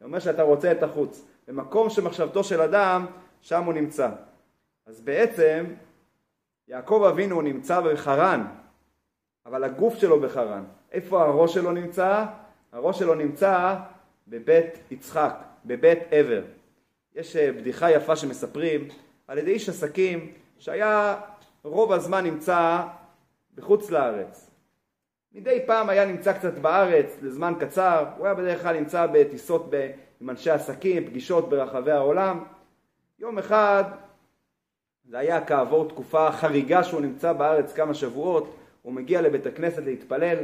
זה 0.00 0.04
אומר 0.04 0.18
שאתה 0.18 0.42
רוצה 0.42 0.72
את 0.72 0.82
החוץ. 0.82 1.26
במקום 1.48 1.90
שמחשבתו 1.90 2.44
של 2.44 2.60
אדם, 2.60 3.06
שם 3.40 3.64
הוא 3.64 3.74
נמצא. 3.74 4.08
אז 4.86 5.00
בעצם, 5.00 5.64
יעקב 6.68 7.06
אבינו 7.08 7.42
נמצא 7.42 7.80
בחרן, 7.80 8.46
אבל 9.46 9.64
הגוף 9.64 9.94
שלו 9.94 10.20
בחרן. 10.20 10.64
איפה 10.92 11.22
הראש 11.22 11.54
שלו 11.54 11.72
נמצא? 11.72 12.24
הראש 12.72 12.98
שלו 12.98 13.14
נמצא 13.14 13.76
בבית 14.28 14.78
יצחק, 14.90 15.34
בבית 15.64 15.98
עבר. 16.10 16.42
יש 17.14 17.36
אה, 17.36 17.52
בדיחה 17.52 17.90
יפה 17.90 18.16
שמספרים 18.16 18.88
על 19.28 19.38
ידי 19.38 19.50
איש 19.50 19.68
עסקים 19.68 20.32
שהיה 20.58 21.20
רוב 21.64 21.92
הזמן 21.92 22.24
נמצא 22.24 22.82
בחוץ 23.54 23.90
לארץ. 23.90 24.50
מדי 25.32 25.62
פעם 25.66 25.88
היה 25.88 26.04
נמצא 26.04 26.32
קצת 26.32 26.54
בארץ 26.54 27.16
לזמן 27.22 27.54
קצר, 27.60 28.04
הוא 28.16 28.26
היה 28.26 28.34
בדרך 28.34 28.62
כלל 28.62 28.78
נמצא 28.78 29.06
בטיסות 29.12 29.66
ב... 29.70 29.90
עם 30.20 30.30
אנשי 30.30 30.50
עסקים, 30.50 31.06
פגישות 31.06 31.48
ברחבי 31.48 31.90
העולם. 31.90 32.44
יום 33.18 33.38
אחד, 33.38 33.84
זה 35.04 35.18
היה 35.18 35.44
כעבור 35.44 35.88
תקופה 35.88 36.32
חריגה 36.32 36.84
שהוא 36.84 37.00
נמצא 37.00 37.32
בארץ 37.32 37.72
כמה 37.72 37.94
שבועות, 37.94 38.56
הוא 38.82 38.92
מגיע 38.92 39.22
לבית 39.22 39.46
הכנסת 39.46 39.82
להתפלל, 39.82 40.38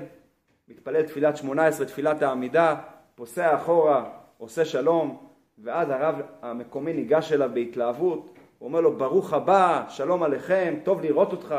מתפלל 0.68 1.02
תפילת 1.02 1.36
שמונה 1.36 1.66
עשרה, 1.66 1.86
תפילת 1.86 2.22
העמידה, 2.22 2.76
פוסע 3.14 3.56
אחורה, 3.56 4.10
עושה 4.38 4.64
שלום, 4.64 5.26
ואז 5.58 5.90
הרב 5.90 6.20
המקומי 6.42 6.92
ניגש 6.92 7.32
אליו 7.32 7.50
בהתלהבות, 7.54 8.35
הוא 8.58 8.66
אומר 8.66 8.80
לו 8.80 8.96
ברוך 8.96 9.32
הבא, 9.32 9.84
שלום 9.88 10.22
עליכם, 10.22 10.74
טוב 10.82 11.00
לראות 11.00 11.32
אותך. 11.32 11.54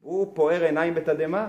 הוא 0.00 0.32
פוער 0.34 0.62
עיניים 0.62 0.94
בתדהמה. 0.94 1.48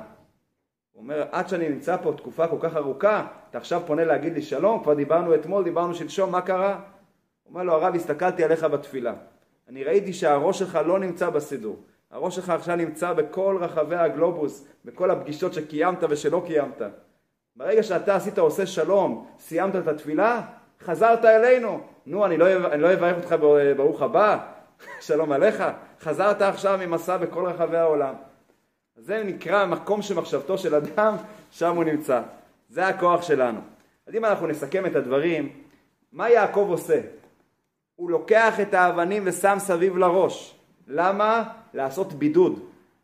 הוא 0.91 1.03
אומר, 1.03 1.25
עד 1.31 1.47
שאני 1.47 1.69
נמצא 1.69 1.97
פה 1.97 2.13
תקופה 2.17 2.47
כל 2.47 2.57
כך 2.59 2.75
ארוכה, 2.75 3.27
אתה 3.49 3.57
עכשיו 3.57 3.81
פונה 3.85 4.05
להגיד 4.05 4.33
לי 4.33 4.41
שלום, 4.41 4.83
כבר 4.83 4.93
דיברנו 4.93 5.35
אתמול, 5.35 5.63
דיברנו 5.63 5.95
שלשום, 5.95 6.31
מה 6.31 6.41
קרה? 6.41 6.79
הוא 7.43 7.51
אומר 7.53 7.63
לו, 7.63 7.73
הרב, 7.73 7.95
הסתכלתי 7.95 8.43
עליך 8.43 8.63
בתפילה. 8.63 9.13
אני 9.69 9.83
ראיתי 9.83 10.13
שהראש 10.13 10.59
שלך 10.59 10.79
לא 10.85 10.99
נמצא 10.99 11.29
בסידור. 11.29 11.75
הראש 12.11 12.35
שלך 12.35 12.49
עכשיו 12.49 12.75
נמצא 12.75 13.13
בכל 13.13 13.57
רחבי 13.59 13.95
הגלובוס, 13.95 14.67
בכל 14.85 15.11
הפגישות 15.11 15.53
שקיימת 15.53 16.03
ושלא 16.09 16.43
קיימת. 16.45 16.81
ברגע 17.55 17.83
שאתה 17.83 18.15
עשית 18.15 18.39
עושה 18.39 18.65
שלום, 18.65 19.27
סיימת 19.39 19.75
את 19.75 19.87
התפילה, 19.87 20.41
חזרת 20.81 21.25
אלינו. 21.25 21.79
נו, 22.05 22.25
אני 22.25 22.37
לא, 22.37 22.67
אני 22.71 22.81
לא 22.81 22.93
אברך 22.93 23.17
אותך 23.17 23.35
ברוך 23.77 24.01
הבא, 24.01 24.37
שלום 25.01 25.31
עליך. 25.31 25.63
חזרת 26.01 26.41
עכשיו 26.41 26.79
ממסע 26.81 27.17
בכל 27.17 27.45
רחבי 27.45 27.77
העולם. 27.77 28.13
זה 28.95 29.23
נקרא 29.23 29.65
מקום 29.65 30.01
שמחשבתו 30.01 30.57
של 30.57 30.75
אדם, 30.75 31.15
שם 31.51 31.75
הוא 31.75 31.83
נמצא. 31.83 32.21
זה 32.69 32.87
הכוח 32.87 33.21
שלנו. 33.21 33.59
אז 34.07 34.15
אם 34.15 34.25
אנחנו 34.25 34.47
נסכם 34.47 34.85
את 34.85 34.95
הדברים, 34.95 35.49
מה 36.11 36.29
יעקב 36.29 36.67
עושה? 36.69 37.01
הוא 37.95 38.11
לוקח 38.11 38.59
את 38.59 38.73
האבנים 38.73 39.23
ושם 39.25 39.55
סביב 39.59 39.97
לראש. 39.97 40.55
למה? 40.87 41.43
לעשות 41.73 42.13
בידוד. 42.13 42.59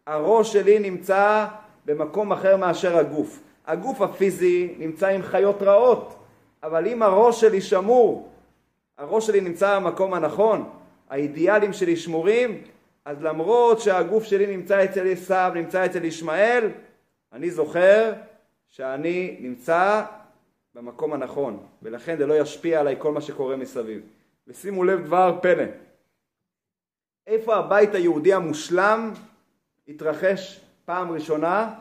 הראש 0.08 0.54
שלי 0.54 0.80
נמצא 0.80 1.46
במקום 1.86 2.32
אחר 2.32 2.58
מאשר 2.58 2.98
הגוף. 2.98 3.40
הגוף 3.68 4.02
הפיזי 4.02 4.76
נמצא 4.78 5.08
עם 5.08 5.22
חיות 5.22 5.62
רעות, 5.62 6.16
אבל 6.64 6.88
אם 6.88 7.04
הראש 7.04 7.42
שלי 7.42 7.62
שמור, 7.62 8.30
הראש 8.98 9.28
שלי 9.28 9.42
נמצא 9.42 9.80
במקום 9.80 10.14
הנכון, 10.14 10.70
האידיאלים 11.10 11.74
שלי 11.74 11.96
שמורים, 11.96 12.64
אז 13.06 13.24
למרות 13.24 13.80
שהגוף 13.80 14.24
שלי 14.24 14.58
נמצא 14.58 14.84
אצל 14.84 15.12
עשיו, 15.12 15.52
נמצא 15.56 15.86
אצל 15.86 16.06
ישמעאל, 16.06 16.70
אני 17.34 17.52
זוכר 17.52 18.14
שאני 18.68 19.38
נמצא 19.40 20.06
במקום 20.76 21.14
הנכון, 21.14 21.66
ולכן 21.82 22.18
זה 22.18 22.26
לא 22.26 22.34
ישפיע 22.34 22.80
עליי 22.80 22.96
כל 23.00 23.12
מה 23.12 23.22
שקורה 23.22 23.56
מסביב. 23.56 24.02
ושימו 24.48 24.84
לב 24.84 25.06
דבר 25.06 25.40
פלא, 25.42 25.64
איפה 27.28 27.56
הבית 27.56 27.96
היהודי 27.96 28.34
המושלם 28.34 29.12
התרחש 29.88 30.60
פעם 30.86 31.12
ראשונה? 31.12 31.76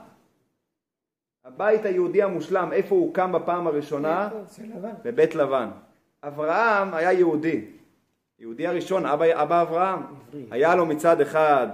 הבית 1.45 1.85
היהודי 1.85 2.23
המושלם, 2.23 2.73
איפה 2.73 2.95
הוא 2.95 3.15
קם 3.15 3.33
בפעם 3.33 3.67
הראשונה? 3.67 4.29
בבית 5.05 5.35
לבן. 5.35 5.69
אברהם 6.23 6.95
היה 6.95 7.13
יהודי. 7.13 7.65
יהודי 8.43 8.67
הראשון, 8.67 9.07
אבא, 9.07 9.43
אבא 9.43 9.63
אברהם. 9.63 9.99
עברי. 9.99 10.45
היה 10.51 10.75
לו 10.75 10.87
מצד 10.87 11.21
אחד 11.21 11.67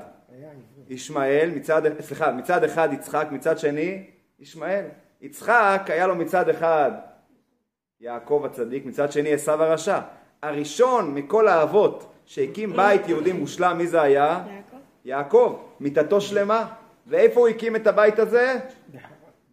ישמעאל, 0.89 1.51
מצד, 1.57 1.83
סליחה, 2.01 2.33
מצד 2.33 2.65
אחד 2.65 2.89
יצחק, 2.93 3.29
מצד 3.31 3.59
שני 3.59 4.07
ישמעאל. 4.41 4.85
יצחק 5.21 5.83
היה 5.87 6.07
לו 6.07 6.15
מצד 6.17 6.49
אחד 6.49 6.91
יעקב 8.01 8.43
הצדיק, 8.45 8.87
מצד 8.87 9.13
שני 9.13 9.33
עשו 9.33 9.53
הרשע. 9.53 10.01
הראשון 10.43 11.15
מכל 11.15 11.49
האבות 11.49 12.13
שהקים 12.27 12.77
בית 12.77 13.09
יהודי 13.09 13.33
מושלם, 13.33 13.79
מי 13.79 13.87
זה 13.87 14.03
היה? 14.03 14.45
יעקב. 14.47 14.77
יעקב, 15.05 15.59
מיתתו 15.81 16.21
שלמה. 16.21 16.67
ואיפה 17.07 17.41
הוא 17.41 17.49
הקים 17.49 17.77
את 17.77 17.87
הבית 17.87 18.19
הזה? 18.19 18.59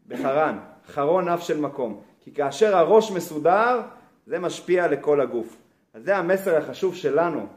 בחרן. 0.07 0.59
חרון 0.87 1.29
אף 1.29 1.41
של 1.41 1.59
מקום. 1.59 2.01
כי 2.19 2.33
כאשר 2.33 2.77
הראש 2.77 3.11
מסודר, 3.11 3.81
זה 4.25 4.39
משפיע 4.39 4.87
לכל 4.87 5.21
הגוף. 5.21 5.64
אז 5.95 6.03
זה 6.03 6.17
המסר 6.17 6.57
החשוב 6.57 6.95
שלנו 6.95 7.47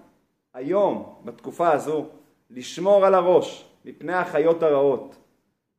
היום, 0.55 1.21
בתקופה 1.25 1.73
הזו, 1.73 2.07
לשמור 2.51 3.07
על 3.07 3.15
הראש 3.15 3.71
מפני 3.85 4.15
החיות 4.15 4.63
הרעות. 4.63 5.17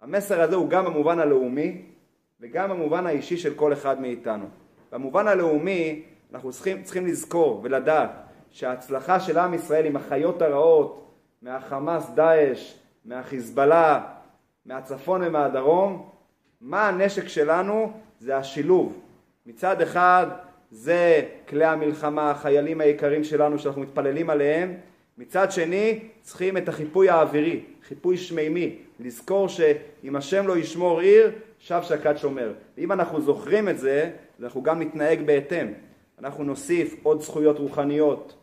המסר 0.02 0.42
הזה 0.42 0.56
הוא 0.56 0.70
גם 0.70 0.86
במובן 0.86 1.20
הלאומי 1.20 1.82
וגם 2.40 2.70
במובן 2.70 3.06
האישי 3.06 3.38
של 3.38 3.54
כל 3.56 3.74
אחד 3.74 4.02
מאיתנו. 4.02 4.46
במובן 4.92 5.28
הלאומי 5.28 6.04
אנחנו 6.34 6.52
צריכים, 6.52 6.84
צריכים 6.84 7.08
לזכור 7.08 7.60
ולדעת 7.64 8.12
שההצלחה 8.52 9.20
של 9.20 9.38
עם 9.38 9.54
ישראל 9.54 9.86
עם 9.86 9.96
החיות 9.96 10.42
הרעות, 10.42 11.06
מהחמאס 11.42 12.10
דאעש, 12.10 12.74
מהחיזבאללה, 13.06 14.02
מהצפון 14.66 15.22
ומהדרום, 15.24 16.10
מה 16.62 16.88
הנשק 16.88 17.28
שלנו? 17.28 17.92
זה 18.20 18.38
השילוב. 18.38 19.00
מצד 19.46 19.82
אחד 19.82 20.28
זה 20.72 21.22
כלי 21.48 21.66
המלחמה, 21.66 22.32
החיילים 22.32 22.82
היקרים 22.82 23.24
שלנו 23.24 23.60
שאנחנו 23.60 23.82
מתפללים 23.82 24.30
עליהם, 24.30 24.74
מצד 25.18 25.52
שני 25.52 26.00
צריכים 26.22 26.58
את 26.58 26.70
החיפוי 26.70 27.10
האווירי, 27.10 27.64
חיפוי 27.88 28.18
שמימי, 28.18 28.76
לזכור 29.00 29.48
שאם 29.48 30.16
השם 30.16 30.48
לא 30.48 30.58
ישמור 30.58 31.00
עיר, 31.00 31.32
שב 31.60 31.82
שקד 31.84 32.18
שומר. 32.18 32.54
ואם 32.78 32.92
אנחנו 32.92 33.22
זוכרים 33.22 33.70
את 33.70 33.80
זה, 33.80 34.12
אנחנו 34.40 34.64
גם 34.64 34.82
נתנהג 34.82 35.22
בהתאם. 35.26 35.68
אנחנו 36.20 36.44
נוסיף 36.44 36.96
עוד 37.04 37.22
זכויות 37.22 37.60
רוחניות, 37.60 38.36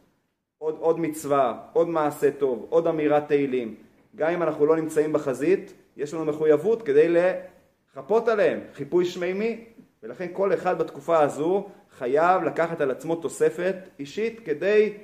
עוד, 0.58 0.76
עוד 0.80 1.00
מצווה, 1.00 1.58
עוד 1.72 1.88
מעשה 1.88 2.30
טוב, 2.30 2.66
עוד 2.68 2.86
אמירת 2.86 3.28
תהילים. 3.28 3.74
גם 4.16 4.30
אם 4.30 4.42
אנחנו 4.42 4.66
לא 4.66 4.76
נמצאים 4.76 5.12
בחזית, 5.12 5.72
יש 5.96 6.14
לנו 6.14 6.24
מחויבות 6.24 6.82
כדי 6.82 7.08
לחפות 7.08 8.28
עליהם, 8.28 8.60
חיפוי 8.74 9.04
שמימי. 9.04 9.64
ולכן 10.02 10.26
כל 10.32 10.54
אחד 10.54 10.78
בתקופה 10.78 11.20
הזו 11.20 11.68
חייב 11.98 12.42
לקחת 12.42 12.80
על 12.80 12.90
עצמו 12.90 13.16
תוספת 13.16 13.74
אישית 13.98 14.40
כדי 14.44 14.98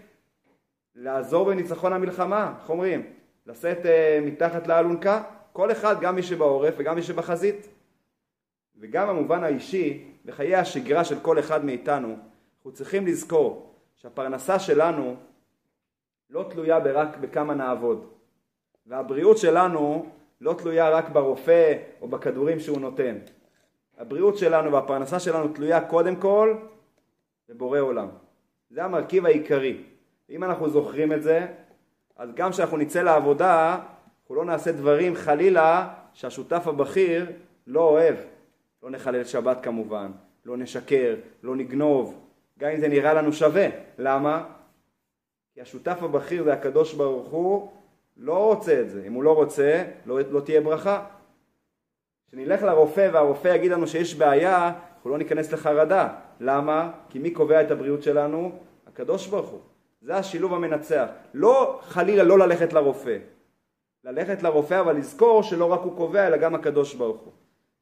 לעזור 0.94 1.46
בניצחון 1.46 1.92
המלחמה, 1.92 2.54
איך 2.60 2.70
אומרים? 2.70 3.12
לשאת 3.46 3.78
uh, 3.84 3.88
מתחת 4.26 4.66
לאלונקה, 4.66 5.22
כל 5.52 5.72
אחד, 5.72 6.00
גם 6.00 6.14
מי 6.16 6.22
שבעורף 6.22 6.74
וגם 6.78 6.94
מי 6.96 7.02
שבחזית. 7.02 7.68
וגם 8.80 9.08
המובן 9.08 9.44
האישי, 9.44 10.04
בחיי 10.24 10.56
השגרה 10.56 11.04
של 11.04 11.20
כל 11.20 11.38
אחד 11.38 11.64
מאיתנו, 11.64 12.16
אנחנו 12.56 12.72
צריכים 12.72 13.06
לזכור 13.06 13.74
שהפרנסה 13.96 14.58
שלנו 14.58 15.16
לא 16.30 16.46
תלויה 16.50 16.80
ברק 16.80 17.16
בכמה 17.16 17.54
נעבוד, 17.54 18.06
והבריאות 18.86 19.38
שלנו 19.38 20.06
לא 20.40 20.54
תלויה 20.58 20.90
רק 20.90 21.08
ברופא 21.08 21.74
או 22.00 22.08
בכדורים 22.08 22.60
שהוא 22.60 22.80
נותן. 22.80 23.18
הבריאות 23.98 24.38
שלנו 24.38 24.72
והפרנסה 24.72 25.20
שלנו 25.20 25.48
תלויה 25.48 25.80
קודם 25.80 26.16
כל 26.16 26.56
בבורא 27.52 27.80
עולם. 27.80 28.08
זה 28.70 28.84
המרכיב 28.84 29.26
העיקרי. 29.26 29.82
אם 30.30 30.44
אנחנו 30.44 30.70
זוכרים 30.70 31.12
את 31.12 31.22
זה, 31.22 31.46
אז 32.16 32.28
גם 32.34 32.50
כשאנחנו 32.50 32.76
נצא 32.76 33.02
לעבודה, 33.02 33.78
אנחנו 34.22 34.34
לא 34.34 34.44
נעשה 34.44 34.72
דברים 34.72 35.14
חלילה 35.14 35.94
שהשותף 36.12 36.62
הבכיר 36.66 37.32
לא 37.66 37.80
אוהב. 37.80 38.16
לא 38.82 38.90
נחלל 38.90 39.24
שבת 39.24 39.58
כמובן, 39.62 40.10
לא 40.44 40.56
נשקר, 40.56 41.14
לא 41.42 41.56
נגנוב, 41.56 42.20
גם 42.58 42.70
אם 42.70 42.80
זה 42.80 42.88
נראה 42.88 43.14
לנו 43.14 43.32
שווה. 43.32 43.66
למה? 43.98 44.44
כי 45.54 45.60
השותף 45.60 45.98
הבכיר 46.02 46.44
זה 46.44 46.52
הקדוש 46.52 46.94
ברוך 46.94 47.28
הוא, 47.28 47.70
לא 48.16 48.46
רוצה 48.46 48.80
את 48.80 48.90
זה. 48.90 49.02
אם 49.06 49.12
הוא 49.12 49.22
לא 49.22 49.34
רוצה, 49.34 49.84
לא, 50.06 50.18
לא 50.30 50.40
תהיה 50.40 50.60
ברכה. 50.60 51.04
כשנלך 52.28 52.62
לרופא 52.62 53.10
והרופא 53.12 53.48
יגיד 53.48 53.72
לנו 53.72 53.86
שיש 53.86 54.14
בעיה, 54.14 54.72
אנחנו 55.02 55.10
לא 55.10 55.18
ניכנס 55.18 55.52
לחרדה. 55.52 56.08
למה? 56.40 56.90
כי 57.10 57.18
מי 57.18 57.30
קובע 57.30 57.62
את 57.62 57.70
הבריאות 57.70 58.02
שלנו? 58.02 58.52
הקדוש 58.86 59.26
ברוך 59.26 59.48
הוא. 59.48 59.60
זה 60.00 60.16
השילוב 60.16 60.54
המנצח. 60.54 61.06
לא 61.34 61.80
חלילה 61.82 62.22
לא 62.22 62.38
ללכת 62.38 62.72
לרופא. 62.72 63.18
ללכת 64.04 64.42
לרופא 64.42 64.80
אבל 64.80 64.96
לזכור 64.96 65.42
שלא 65.42 65.72
רק 65.72 65.80
הוא 65.80 65.96
קובע 65.96 66.26
אלא 66.26 66.36
גם 66.36 66.54
הקדוש 66.54 66.94
ברוך 66.94 67.20
הוא. 67.20 67.32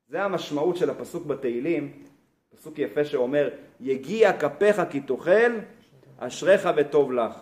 זה 0.09 0.23
המשמעות 0.23 0.77
של 0.77 0.91
הפסוק 0.91 1.27
בתהילים, 1.27 2.03
פסוק 2.55 2.79
יפה 2.79 3.05
שאומר 3.05 3.49
יגיע 3.81 4.39
כפיך 4.39 4.83
כי 4.91 5.01
תאכל 5.01 5.53
אשריך 6.19 6.69
וטוב 6.77 7.13
לך. 7.13 7.41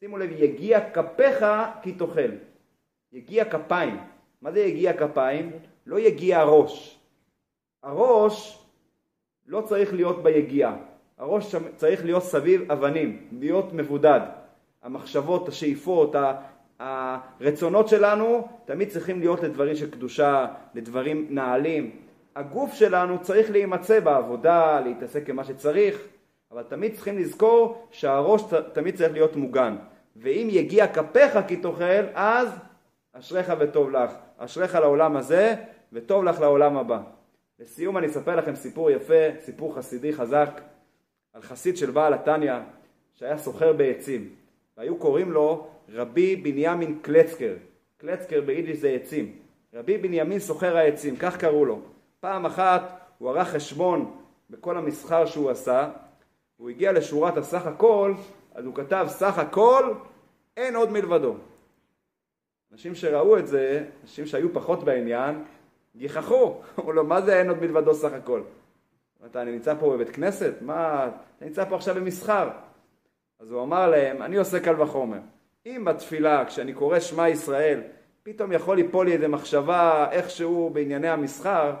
שימו 0.00 0.18
לב, 0.18 0.30
יגיע 0.32 0.90
כפיך 0.90 1.44
כי 1.82 1.92
תאכל. 1.92 2.30
יגיע 3.12 3.44
כפיים. 3.44 3.98
מה 4.42 4.52
זה 4.52 4.60
יגיע 4.60 4.92
כפיים? 4.92 5.52
לא 5.86 6.00
יגיע 6.00 6.40
הראש. 6.40 6.98
הראש 7.82 8.65
לא 9.48 9.60
צריך 9.60 9.94
להיות 9.94 10.22
ביגיעה. 10.22 10.76
הראש 11.18 11.54
צריך 11.76 12.04
להיות 12.04 12.22
סביב 12.22 12.72
אבנים, 12.72 13.26
להיות 13.32 13.72
מבודד. 13.72 14.20
המחשבות, 14.82 15.48
השאיפות, 15.48 16.14
הרצונות 16.78 17.88
שלנו 17.88 18.48
תמיד 18.64 18.88
צריכים 18.88 19.20
להיות 19.20 19.42
לדברים 19.42 19.76
של 19.76 19.90
קדושה, 19.90 20.46
לדברים 20.74 21.26
נעלים. 21.30 21.90
הגוף 22.36 22.74
שלנו 22.74 23.18
צריך 23.20 23.50
להימצא 23.50 24.00
בעבודה, 24.00 24.80
להתעסק 24.80 25.28
עם 25.30 25.36
מה 25.36 25.44
שצריך, 25.44 26.08
אבל 26.52 26.62
תמיד 26.62 26.94
צריכים 26.94 27.18
לזכור 27.18 27.86
שהראש 27.90 28.42
תמיד 28.72 28.96
צריך 28.96 29.12
להיות 29.12 29.36
מוגן. 29.36 29.76
ואם 30.16 30.48
יגיע 30.50 30.86
כפיך 30.86 31.38
כי 31.48 31.56
תאכל, 31.56 32.04
אז 32.14 32.48
אשריך 33.12 33.52
וטוב 33.58 33.90
לך. 33.90 34.10
אשריך 34.38 34.74
לעולם 34.74 35.16
הזה 35.16 35.54
וטוב 35.92 36.24
לך 36.24 36.40
לעולם 36.40 36.76
הבא. 36.76 37.00
לסיום 37.58 37.96
אני 37.96 38.06
אספר 38.06 38.36
לכם 38.36 38.54
סיפור 38.56 38.90
יפה, 38.90 39.40
סיפור 39.40 39.74
חסידי 39.74 40.12
חזק, 40.12 40.60
על 41.32 41.42
חסיד 41.42 41.76
של 41.76 41.90
בעל 41.90 42.14
התניא 42.14 42.54
שהיה 43.14 43.38
סוחר 43.38 43.72
בעצים, 43.72 44.34
והיו 44.76 44.96
קוראים 44.96 45.32
לו 45.32 45.66
רבי 45.88 46.36
בנימין 46.36 46.98
קלצקר. 47.02 47.54
קלצקר 47.96 48.40
ביידיש 48.40 48.78
זה 48.78 48.88
עצים. 48.90 49.36
רבי 49.74 49.98
בנימין 49.98 50.38
סוחר 50.38 50.76
העצים, 50.76 51.16
כך 51.16 51.36
קראו 51.36 51.64
לו. 51.64 51.80
פעם 52.20 52.46
אחת 52.46 52.82
הוא 53.18 53.30
ערך 53.30 53.48
חשבון 53.48 54.16
בכל 54.50 54.78
המסחר 54.78 55.26
שהוא 55.26 55.50
עשה, 55.50 55.90
הוא 56.56 56.70
הגיע 56.70 56.92
לשורת 56.92 57.36
הסך 57.36 57.66
הכל, 57.66 58.14
אז 58.54 58.64
הוא 58.64 58.74
כתב 58.74 59.06
סך 59.08 59.38
הכל, 59.38 59.94
אין 60.56 60.76
עוד 60.76 60.92
מלבדו. 60.92 61.34
אנשים 62.72 62.94
שראו 62.94 63.38
את 63.38 63.46
זה, 63.46 63.84
אנשים 64.02 64.26
שהיו 64.26 64.52
פחות 64.52 64.84
בעניין, 64.84 65.44
גיחכו, 65.96 66.60
אמרו 66.78 66.92
לו, 66.92 67.04
מה 67.04 67.20
זה 67.20 67.38
אין 67.38 67.48
עוד 67.48 67.60
מלבדו 67.60 67.94
סך 67.94 68.12
הכל? 68.12 68.40
אתה, 69.26 69.44
נמצא 69.44 69.74
פה 69.80 69.90
בבית 69.90 70.10
כנסת? 70.10 70.52
מה, 70.60 71.08
אתה 71.36 71.44
נמצא 71.44 71.64
פה 71.64 71.76
עכשיו 71.76 71.94
במסחר. 71.94 72.48
אז 73.40 73.50
הוא 73.50 73.62
אמר 73.62 73.90
להם, 73.90 74.22
אני 74.22 74.36
עושה 74.36 74.60
קל 74.60 74.82
וחומר. 74.82 75.18
אם 75.66 75.84
בתפילה, 75.84 76.44
כשאני 76.44 76.72
קורא 76.72 77.00
שמע 77.00 77.28
ישראל, 77.28 77.80
פתאום 78.22 78.52
יכול 78.52 78.76
ליפול 78.76 79.06
לי 79.06 79.12
איזה 79.12 79.28
מחשבה 79.28 80.06
איכשהו 80.10 80.70
בענייני 80.72 81.08
המסחר, 81.08 81.74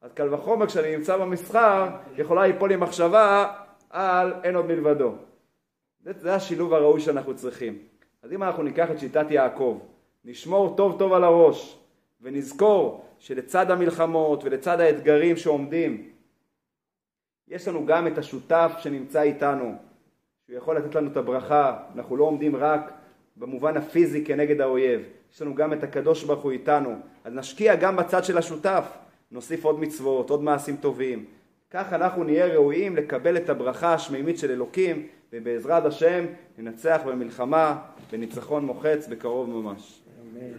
אז 0.00 0.12
קל 0.12 0.34
וחומר 0.34 0.66
כשאני 0.66 0.96
נמצא 0.96 1.16
במסחר, 1.16 1.88
יכולה 2.16 2.46
ליפול 2.46 2.68
לי 2.68 2.76
מחשבה 2.76 3.52
על 3.90 4.32
אין 4.44 4.56
עוד 4.56 4.66
מלבדו. 4.66 5.14
זה, 6.00 6.12
זה 6.16 6.34
השילוב 6.34 6.74
הראוי 6.74 7.00
שאנחנו 7.00 7.36
צריכים. 7.36 7.78
אז 8.22 8.32
אם 8.32 8.42
אנחנו 8.42 8.62
ניקח 8.62 8.90
את 8.90 8.98
שיטת 8.98 9.30
יעקב, 9.30 9.78
נשמור 10.24 10.76
טוב 10.76 10.98
טוב 10.98 11.12
על 11.12 11.24
הראש, 11.24 11.79
ונזכור 12.22 13.04
שלצד 13.18 13.70
המלחמות 13.70 14.44
ולצד 14.44 14.80
האתגרים 14.80 15.36
שעומדים, 15.36 16.10
יש 17.48 17.68
לנו 17.68 17.86
גם 17.86 18.06
את 18.06 18.18
השותף 18.18 18.72
שנמצא 18.78 19.22
איתנו, 19.22 19.74
שהוא 20.46 20.56
יכול 20.56 20.76
לתת 20.76 20.94
לנו 20.94 21.10
את 21.10 21.16
הברכה, 21.16 21.78
אנחנו 21.94 22.16
לא 22.16 22.24
עומדים 22.24 22.56
רק 22.56 22.92
במובן 23.36 23.76
הפיזי 23.76 24.24
כנגד 24.24 24.60
האויב, 24.60 25.00
יש 25.34 25.42
לנו 25.42 25.54
גם 25.54 25.72
את 25.72 25.82
הקדוש 25.82 26.24
ברוך 26.24 26.42
הוא 26.42 26.52
איתנו, 26.52 26.94
אז 27.24 27.32
נשקיע 27.34 27.76
גם 27.76 27.96
בצד 27.96 28.24
של 28.24 28.38
השותף, 28.38 28.84
נוסיף 29.30 29.64
עוד 29.64 29.80
מצוות, 29.80 30.30
עוד 30.30 30.42
מעשים 30.42 30.76
טובים, 30.76 31.24
כך 31.70 31.92
אנחנו 31.92 32.24
נהיה 32.24 32.46
ראויים 32.46 32.96
לקבל 32.96 33.36
את 33.36 33.48
הברכה 33.48 33.94
השמימית 33.94 34.38
של 34.38 34.50
אלוקים, 34.50 35.06
ובעזרת 35.32 35.84
השם 35.84 36.24
ננצח 36.58 37.00
במלחמה 37.06 37.82
בניצחון 38.12 38.64
מוחץ 38.64 39.06
בקרוב 39.06 39.48
ממש. 39.50 40.02